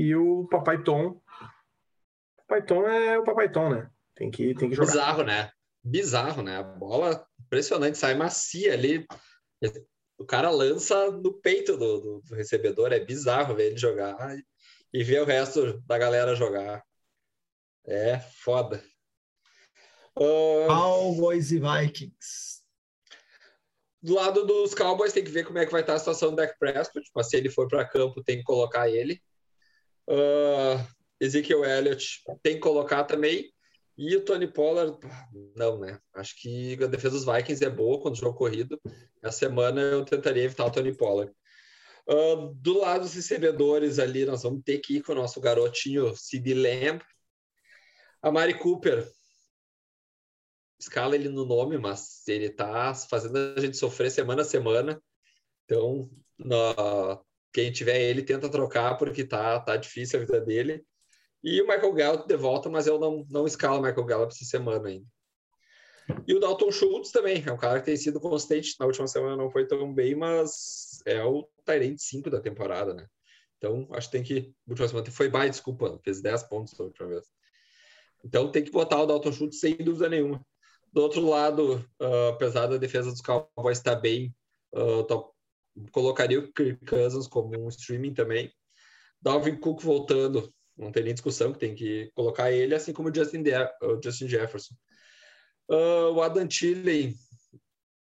[0.00, 1.20] E o Papai Tom.
[2.46, 3.90] Papai Tom é o Papai Tom, né?
[4.14, 4.92] Tem que, tem que jogar.
[4.92, 5.50] Bizarro, né?
[5.82, 6.58] Bizarro, né?
[6.58, 9.04] A bola impressionante, sai macia ali.
[10.16, 12.92] O cara lança no peito do, do- do recebedor.
[12.92, 14.44] É bizarro ver ele jogar e-
[14.92, 16.84] e ver o resto da galera jogar.
[17.84, 18.80] É foda.
[20.16, 22.62] Ah, Cowboys e Vikings.
[24.00, 26.36] do lado dos Cowboys, tem que ver como é que vai estar a situação do
[26.36, 27.10] Dak Prescott.
[27.14, 29.20] Mas se ele for para campo, tem que colocar ele.
[30.08, 30.86] Ah,
[31.20, 33.52] Ezekiel Elliott tem que colocar também.
[33.96, 34.96] E o Tony Pollard,
[35.56, 35.98] não, né?
[36.14, 38.80] Acho que a defesa dos Vikings é boa quando o jogo corrido.
[39.20, 41.32] Essa semana eu tentaria evitar o Tony Pollard.
[42.08, 46.14] Ah, do lado dos recebedores ali, nós vamos ter que ir com o nosso garotinho
[46.16, 47.02] Sid Lamb.
[48.22, 49.06] A Mari Cooper,
[50.78, 55.02] escala ele no nome, mas ele tá fazendo a gente sofrer semana a semana.
[55.64, 57.20] Então, na-
[57.58, 60.84] quem tiver ele, tenta trocar, porque tá, tá difícil a vida dele.
[61.42, 64.44] E o Michael Gallup de volta, mas eu não, não escalo o Michael Gallup essa
[64.44, 65.06] semana ainda.
[66.24, 68.76] E o Dalton Schultz também, é um cara que tem sido consistente.
[68.78, 73.06] Na última semana não foi tão bem, mas é o Tyrant 5 da temporada, né?
[73.56, 74.54] Então, acho que tem que.
[74.68, 77.26] Última semana foi bye, desculpa, fez 10 pontos da última vez.
[78.24, 80.40] Então, tem que botar o Dalton Schultz sem dúvida nenhuma.
[80.92, 84.32] Do outro lado, ah, apesar da defesa dos Cowboys estar bem,
[84.74, 85.34] ah, tô-
[85.92, 88.52] colocaria o Kirk Cousins como um streaming também.
[89.20, 93.14] Dalvin Cook voltando, não tem nem discussão que tem que colocar ele, assim como o
[93.14, 93.52] Justin, De
[93.82, 94.74] o Justin Jefferson.
[95.70, 97.14] Ah, o Adam Thielen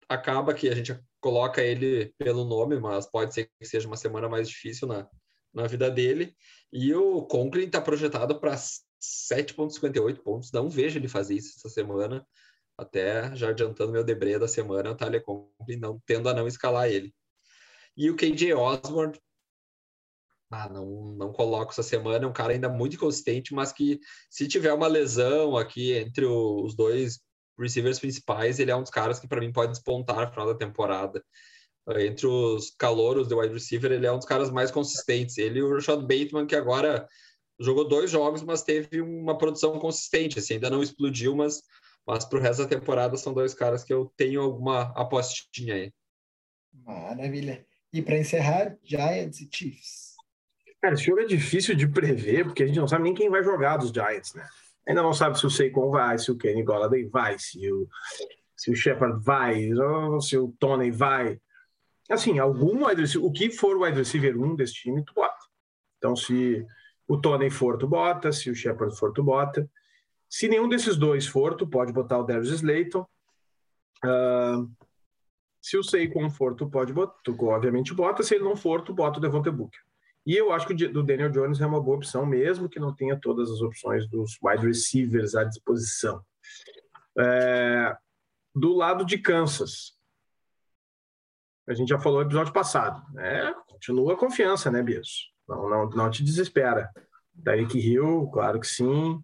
[0.07, 4.29] acaba que a gente coloca ele pelo nome, mas pode ser que seja uma semana
[4.29, 5.09] mais difícil na,
[5.53, 6.35] na vida dele.
[6.71, 10.51] E o Conklin está projetado para 7,58 pontos.
[10.51, 12.25] Não vejo ele fazer isso essa semana.
[12.77, 16.87] Até já adiantando meu debré da semana, o Tyler Conklin não, tendo a não escalar
[16.87, 17.13] ele.
[17.97, 19.19] E o KJ Osborne,
[20.51, 24.47] ah, não, não coloco essa semana, é um cara ainda muito inconsistente, mas que se
[24.47, 27.19] tiver uma lesão aqui entre os dois
[27.59, 30.55] receivers principais, ele é um dos caras que para mim pode despontar no final da
[30.55, 31.23] temporada.
[31.99, 35.37] Entre os calouros do wide receiver, ele é um dos caras mais consistentes.
[35.37, 37.07] Ele e o Rashad Bateman, que agora
[37.59, 40.39] jogou dois jogos, mas teve uma produção consistente.
[40.39, 41.61] Assim, ainda não explodiu, mas,
[42.05, 45.93] mas para o resto da temporada são dois caras que eu tenho alguma apostinha aí.
[46.73, 47.66] Maravilha.
[47.93, 50.15] E para encerrar, Giants e Chiefs.
[50.81, 53.43] Cara, esse jogo é difícil de prever, porque a gente não sabe nem quem vai
[53.43, 54.47] jogar dos Giants, né?
[54.87, 57.87] Ainda não sabe se o Saquon vai, se o Kenny Golladay vai, se o,
[58.55, 59.69] se o Shepard vai,
[60.21, 61.39] se o Tony vai.
[62.09, 65.35] Assim, algum wide receiver, o que for o wide receiver 1 desse time, tu bota.
[65.97, 66.65] Então, se
[67.07, 69.69] o Tony for, tu bota, se o Shepard for, tu bota.
[70.29, 73.05] Se nenhum desses dois for, tu pode botar o Darius Slayton.
[74.05, 74.69] Uh,
[75.61, 78.23] se o Saquon for, tu pode botar, tu obviamente bota.
[78.23, 79.79] Se ele não for, tu bota o Devontae Booker.
[80.25, 82.93] E eu acho que o do Daniel Jones é uma boa opção, mesmo que não
[82.93, 86.21] tenha todas as opções dos wide receivers à disposição.
[87.17, 87.95] É,
[88.53, 89.97] do lado de Kansas,
[91.67, 93.53] a gente já falou no episódio passado, né?
[93.67, 95.29] Continua a confiança, né, Bias?
[95.47, 96.89] Não, não, não te desespera.
[97.33, 99.21] Derek Hill, claro que sim.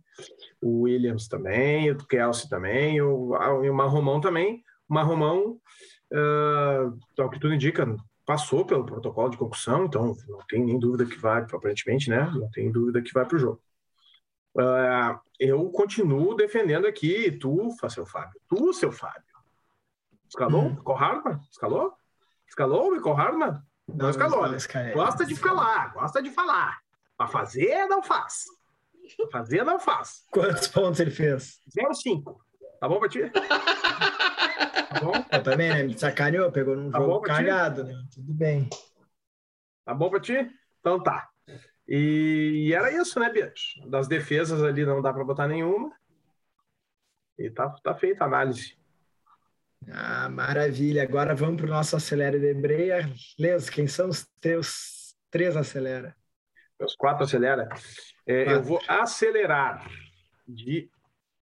[0.62, 4.64] O Williams também, o Kelsey também, o, o Marromão também.
[4.88, 5.60] O Marromão,
[6.14, 7.86] uh, ao que tudo indica,
[8.26, 12.32] passou pelo protocolo de concussão, então não tem nem dúvida que vai, aparentemente, né?
[12.34, 13.62] Não tem dúvida que vai para o jogo.
[14.56, 19.24] Uh, eu continuo defendendo aqui, tu, seu Fábio, tu, seu Fábio.
[20.30, 20.66] Escalou?
[20.66, 20.94] Hum.
[20.94, 21.40] Hardman?
[21.52, 21.94] Escalou?
[22.48, 23.62] Escalou, Ficou Hardman?
[23.88, 24.58] Não, não escalou, né?
[24.94, 26.80] Gosta de falar, gosta de falar.
[27.18, 28.46] Para fazer, não faz.
[29.18, 30.26] Pra fazer, não faz.
[30.32, 31.60] Quantos pontos ele fez?
[31.78, 32.38] 0,5.
[32.84, 33.30] Tá bom pra ti?
[33.30, 35.14] Tá bom?
[35.32, 35.84] Eu também, né?
[35.84, 37.94] Me sacaneou, pegou num tá jogo cagado, né?
[38.14, 38.68] Tudo bem.
[39.86, 40.52] Tá bom pra ti?
[40.82, 41.30] Então tá.
[41.88, 43.76] E, e era isso, né, Bias?
[43.88, 45.94] Das defesas ali não dá pra botar nenhuma.
[47.40, 48.78] E tá, tá feita a análise.
[49.90, 51.04] Ah, maravilha.
[51.04, 53.10] Agora vamos para o nosso Acelera de Breia.
[53.40, 56.14] Les, quem são os teus três Acelera?
[56.78, 57.70] Meus quatro Acelera?
[58.28, 58.52] É.
[58.52, 59.90] Eu vou acelerar
[60.46, 60.90] de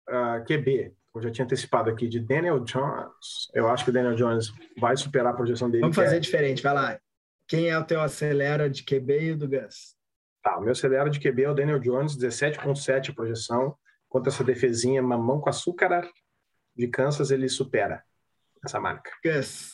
[0.08, 3.48] uh, ah, QB eu já tinha antecipado aqui, de Daniel Jones.
[3.54, 5.82] Eu acho que o Daniel Jones vai superar a projeção dele.
[5.82, 6.20] Vamos fazer é...
[6.20, 7.00] diferente, vai lá.
[7.46, 9.94] Quem é o teu acelera de QB e o do Gus?
[10.42, 13.76] Tá, o meu acelera de QB é o Daniel Jones, 17.7 a projeção.
[14.08, 16.08] Contra essa defesinha mamão com açúcar
[16.76, 18.02] de Kansas, ele supera
[18.64, 19.10] essa marca.
[19.24, 19.72] Gus.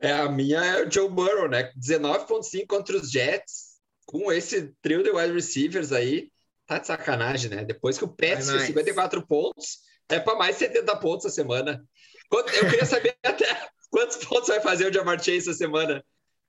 [0.00, 1.72] É, a minha é o Joe Burrow, né?
[1.78, 3.74] 19.5 contra os Jets.
[4.06, 6.30] Com esse trio de wide receivers aí,
[6.66, 7.64] Tá de sacanagem, né?
[7.64, 11.84] Depois que o Pets tinha 54 pontos, é para mais 70 pontos essa semana.
[12.32, 16.04] Eu queria saber até quantos pontos vai fazer o Jamar Chase essa semana.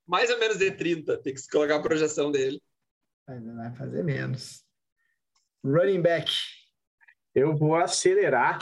[0.08, 1.18] Mais ou menos de 30.
[1.22, 2.62] Tem que colocar a projeção dele.
[3.28, 4.64] Vai fazer menos.
[5.64, 6.32] Running back.
[7.34, 8.60] Eu vou acelerar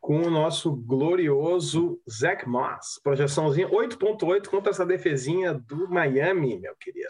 [0.00, 2.98] com o nosso glorioso Zach Moss.
[3.02, 7.08] Projeçãozinha 8.8 contra essa defesinha do Miami, meu querido.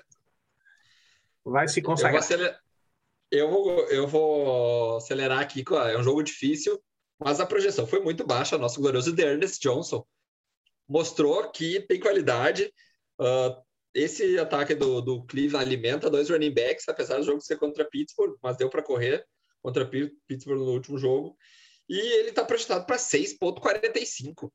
[1.44, 2.14] Vai se consagrar.
[2.14, 2.60] Eu vou, acelerar,
[3.30, 5.64] eu vou, eu vou acelerar aqui.
[5.88, 6.80] É um jogo difícil,
[7.18, 8.58] mas a projeção foi muito baixa.
[8.58, 10.04] Nosso glorioso Ernest Johnson
[10.88, 12.72] mostrou que tem qualidade.
[13.20, 13.62] Uh,
[13.94, 18.36] esse ataque do, do Cleveland alimenta dois running backs, apesar do jogo ser contra Pittsburgh,
[18.42, 19.24] mas deu para correr
[19.62, 19.88] contra
[20.26, 21.36] Pittsburgh no último jogo.
[21.88, 24.50] E ele está projetado para 6,45.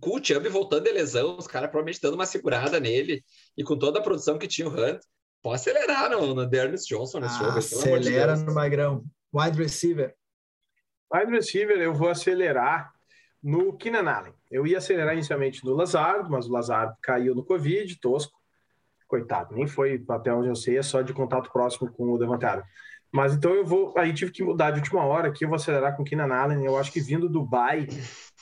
[0.00, 3.24] Com o Chubb voltando de lesão, os caras provavelmente dando uma segurada nele,
[3.56, 5.00] e com toda a produção que tinha o Hunt,
[5.42, 7.58] Pode acelerar no, no Ernest Johnson nesse ah, jogo.
[7.58, 9.04] Acelera de no Magrão.
[9.32, 10.14] Wide receiver.
[11.12, 12.92] Wide receiver, eu vou acelerar
[13.42, 14.34] no Keenan Allen.
[14.50, 18.38] Eu ia acelerar inicialmente no Lazard, mas o Lazard caiu no Covid, tosco.
[19.08, 22.62] Coitado, nem foi, até onde eu sei, é só de contato próximo com o Devantado.
[23.10, 23.92] Mas então eu vou.
[23.98, 26.64] Aí tive que mudar de última hora aqui, eu vou acelerar com o Keenan Allen.
[26.64, 27.88] Eu acho que vindo do Dubai,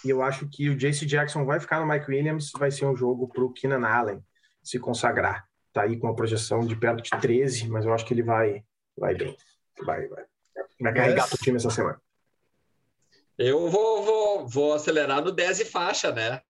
[0.05, 2.95] e eu acho que o JC Jackson vai ficar no Mike Williams, vai ser um
[2.95, 4.23] jogo para o Keenan Allen
[4.63, 5.48] se consagrar
[5.79, 8.65] tá aí com uma projeção de perto de 13, mas eu acho que ele vai,
[8.97, 9.37] vai bem.
[9.85, 10.25] Vai, vai.
[10.81, 11.33] Vai carregar yes.
[11.33, 12.01] o time essa semana.
[13.39, 16.41] Eu vou, vou, vou acelerar no 10 e faixa, né?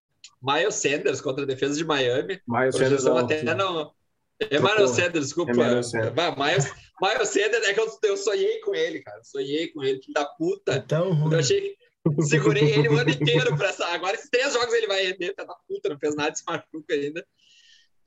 [0.42, 2.40] Miles Sanders contra a defesa de Miami.
[2.46, 3.92] Miles Sanders não, até não.
[4.40, 5.52] É Miles Sanders, desculpa.
[5.52, 6.72] É Miles, Miles,
[7.02, 9.22] Miles Sanders é que eu, eu sonhei com ele, cara.
[9.24, 10.76] Sonhei com ele, que da puta.
[10.76, 11.34] Então, ruim.
[11.34, 13.86] Eu achei que segurei ele o ano inteiro pra essa.
[13.88, 16.94] Agora, esses três jogos ele vai render, tá da puta, não fez nada de machuca
[16.94, 17.26] ainda.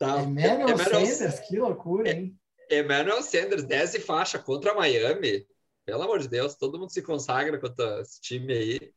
[0.01, 0.19] Tá.
[0.23, 2.35] Emmanuel Emmanuel- Sanders, que loucura, hein?
[2.71, 5.45] Emmanuel Sanders, 10 e faixa contra Miami.
[5.85, 8.93] Pelo amor de Deus, todo mundo se consagra contra esse time aí.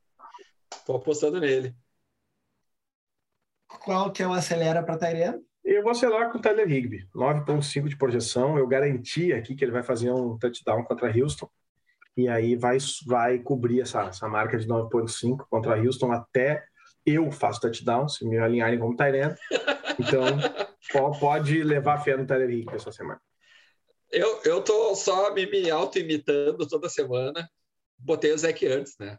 [0.83, 1.75] Tô apostando nele.
[3.67, 5.43] Qual que é o acelera para Tyrene?
[5.63, 7.07] Eu vou acelerar com o Tyler Higby.
[7.13, 8.57] 9.5 de projeção.
[8.57, 11.47] Eu garanti aqui que ele vai fazer um touchdown contra Houston.
[12.17, 16.63] E aí vai, vai cobrir essa, essa marca de 9.5 contra Houston até
[17.05, 19.35] eu faço touchdown, se me alinharem como Tyrene.
[19.99, 20.25] Então,
[21.19, 23.21] pode levar fé no Tyler essa semana.
[24.11, 27.49] Eu, eu tô só me, me auto-imitando toda semana.
[27.97, 29.17] Botei o Zach Ertz, né?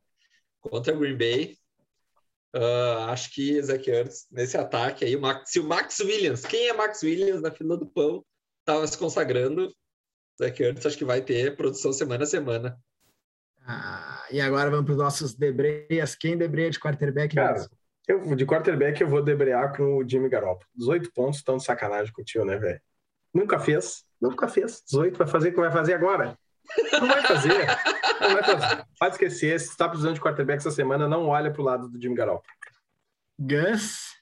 [0.61, 1.57] Contra Green Bay.
[2.55, 6.69] Ah, acho que Zach Ertz, nesse ataque aí, o Max- se o Max Williams, quem
[6.69, 8.25] é Max Williams na fila do pão,
[8.65, 9.71] tava se consagrando,
[10.39, 12.79] Zach Ertz acho que vai ter produção semana a semana.
[13.67, 16.15] Ah, e agora vamos para os nossos debreias.
[16.15, 17.35] Quem debreia de quarterback?
[17.35, 17.76] Cara, mesmo?
[18.07, 20.69] Eu, de quarterback, eu vou debrear com o Jimmy Garoppolo.
[20.77, 22.81] 18 pontos, tão de sacanagem contigo, né, velho?
[23.35, 24.83] Nunca fez, nunca fez.
[24.87, 26.39] 18 vai fazer o que vai fazer agora?
[26.93, 27.67] Não vai fazer.
[28.21, 28.87] Não vai fazer.
[28.99, 32.15] Pode esquecer, se está precisando de quarterback essa semana, não olha pro lado do Jimmy
[32.15, 32.45] Garoppolo.
[33.39, 34.17] Gus.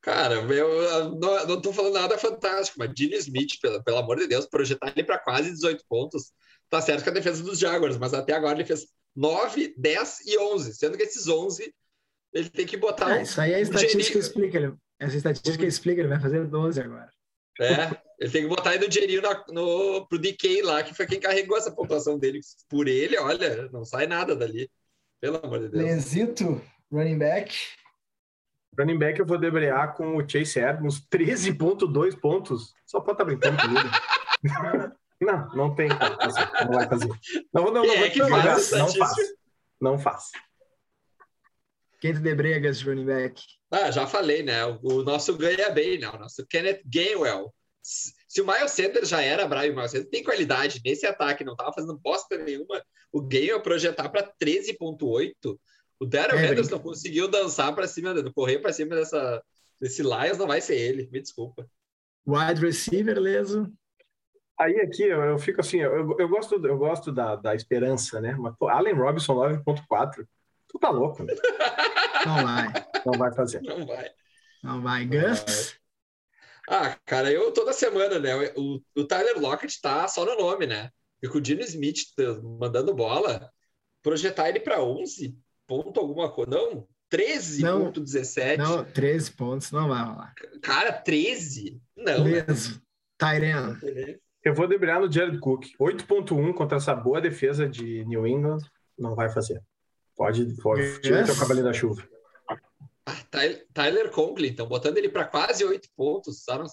[0.00, 4.26] Cara, eu não, não tô falando nada fantástico, mas Dino Smith, pelo, pelo amor de
[4.26, 6.32] Deus, projetar ele para quase 18 pontos.
[6.70, 10.38] Tá certo que a defesa dos Jaguars, mas até agora ele fez 9, 10 e
[10.38, 11.74] 11, sendo que esses 11
[12.32, 13.06] ele tem que botar.
[13.06, 14.20] Ah, isso aí é a um estatística dinheirinho.
[14.20, 14.58] explica.
[14.58, 17.10] Ele, essa estatística explica, ele vai fazer 12 agora.
[17.60, 21.06] É, ele tem que botar aí do dinheirinho na, no, pro DK lá, que foi
[21.06, 22.40] quem carregou essa pontuação dele.
[22.68, 24.70] Por ele, olha, não sai nada dali.
[25.20, 25.84] Pelo amor de Deus.
[25.84, 27.56] Lezito, running back.
[28.78, 32.72] Running back, eu vou debrear com o Chase Edmonds, 13,2 pontos.
[32.86, 33.88] Só pode estar brincando comigo.
[35.20, 35.88] Não, não tem.
[35.88, 37.08] Não vai fazer.
[37.52, 39.16] Não, não, não, é que não, não, essa não faz.
[39.80, 40.30] Não faz.
[42.02, 43.42] Gus, de running back?
[43.70, 44.64] Ah, já falei, né?
[44.64, 46.08] O, o nosso ganha bem, né?
[46.08, 47.54] O nosso Kenneth Gainwell.
[47.82, 51.44] Se, se o Miles Sanders já era bravo, o Miles Sanders tem qualidade nesse ataque,
[51.44, 52.82] não tava fazendo bosta nenhuma.
[53.12, 55.58] O Gainwell projetar para 13,8.
[56.00, 59.42] O Darrell É, Henderson conseguiu dançar para cima, correr para cima dessa,
[59.80, 61.68] desse Lions, não vai ser ele, me desculpa.
[62.26, 63.72] Wide receiver, Leso.
[64.58, 68.34] Aí aqui eu, eu fico assim, eu, eu gosto, eu gosto da, da esperança, né?
[68.36, 70.26] Mas, pô, Allen Robinson 9.4.
[70.68, 71.34] Tu tá louco, né?
[72.26, 72.72] Não vai.
[73.06, 73.62] Não vai fazer.
[73.62, 74.10] Não vai.
[74.62, 75.04] Não vai.
[75.06, 75.76] Gus.
[76.68, 78.34] Ah, cara, eu toda semana, né?
[78.56, 80.90] O, o Tyler Lockett tá só no nome, né?
[81.22, 83.50] E com o Dino Smith tá mandando bola,
[84.02, 85.36] projetar ele para 11
[85.68, 86.50] ponto alguma coisa.
[86.50, 88.56] Não, 13,17.
[88.56, 90.34] Não, 13 pontos, não vai rolar.
[90.62, 91.80] Cara, 13?
[91.96, 92.44] Não, né?
[92.46, 92.82] Leso.
[93.18, 94.18] Tyrene.
[94.42, 95.66] Eu vou debrear no Jared Cook.
[95.78, 98.60] 8.1 contra essa boa defesa de New England.
[98.96, 99.62] Não vai fazer.
[100.18, 100.98] Pode, pode Yes.
[101.00, 102.02] tirar teu cavalinho da chuva.
[103.30, 106.46] Ty- Tyler Conklin, então botando ele para quase 8 pontos.
[106.48, 106.66] A não,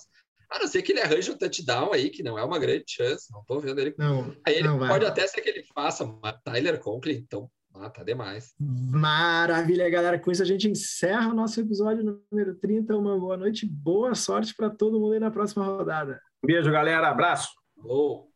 [0.52, 3.32] a não ser que ele arranje um touchdown aí, que não é uma grande chance.
[3.32, 3.94] Não tô vendo ele.
[3.98, 4.90] Não, Aí ele não vai.
[4.90, 8.54] pode até ser que ele faça, mas Tyler Conklin, então, ah, tá demais.
[8.60, 10.20] Maravilha, galera.
[10.20, 12.98] Com isso a gente encerra o nosso episódio número 30.
[12.98, 16.20] Uma boa noite, boa sorte para todo mundo aí na próxima rodada.
[16.44, 17.10] Beijo, galera.
[17.10, 17.50] Abraço.
[17.80, 18.28] Alô.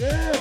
[0.00, 0.38] Yeah.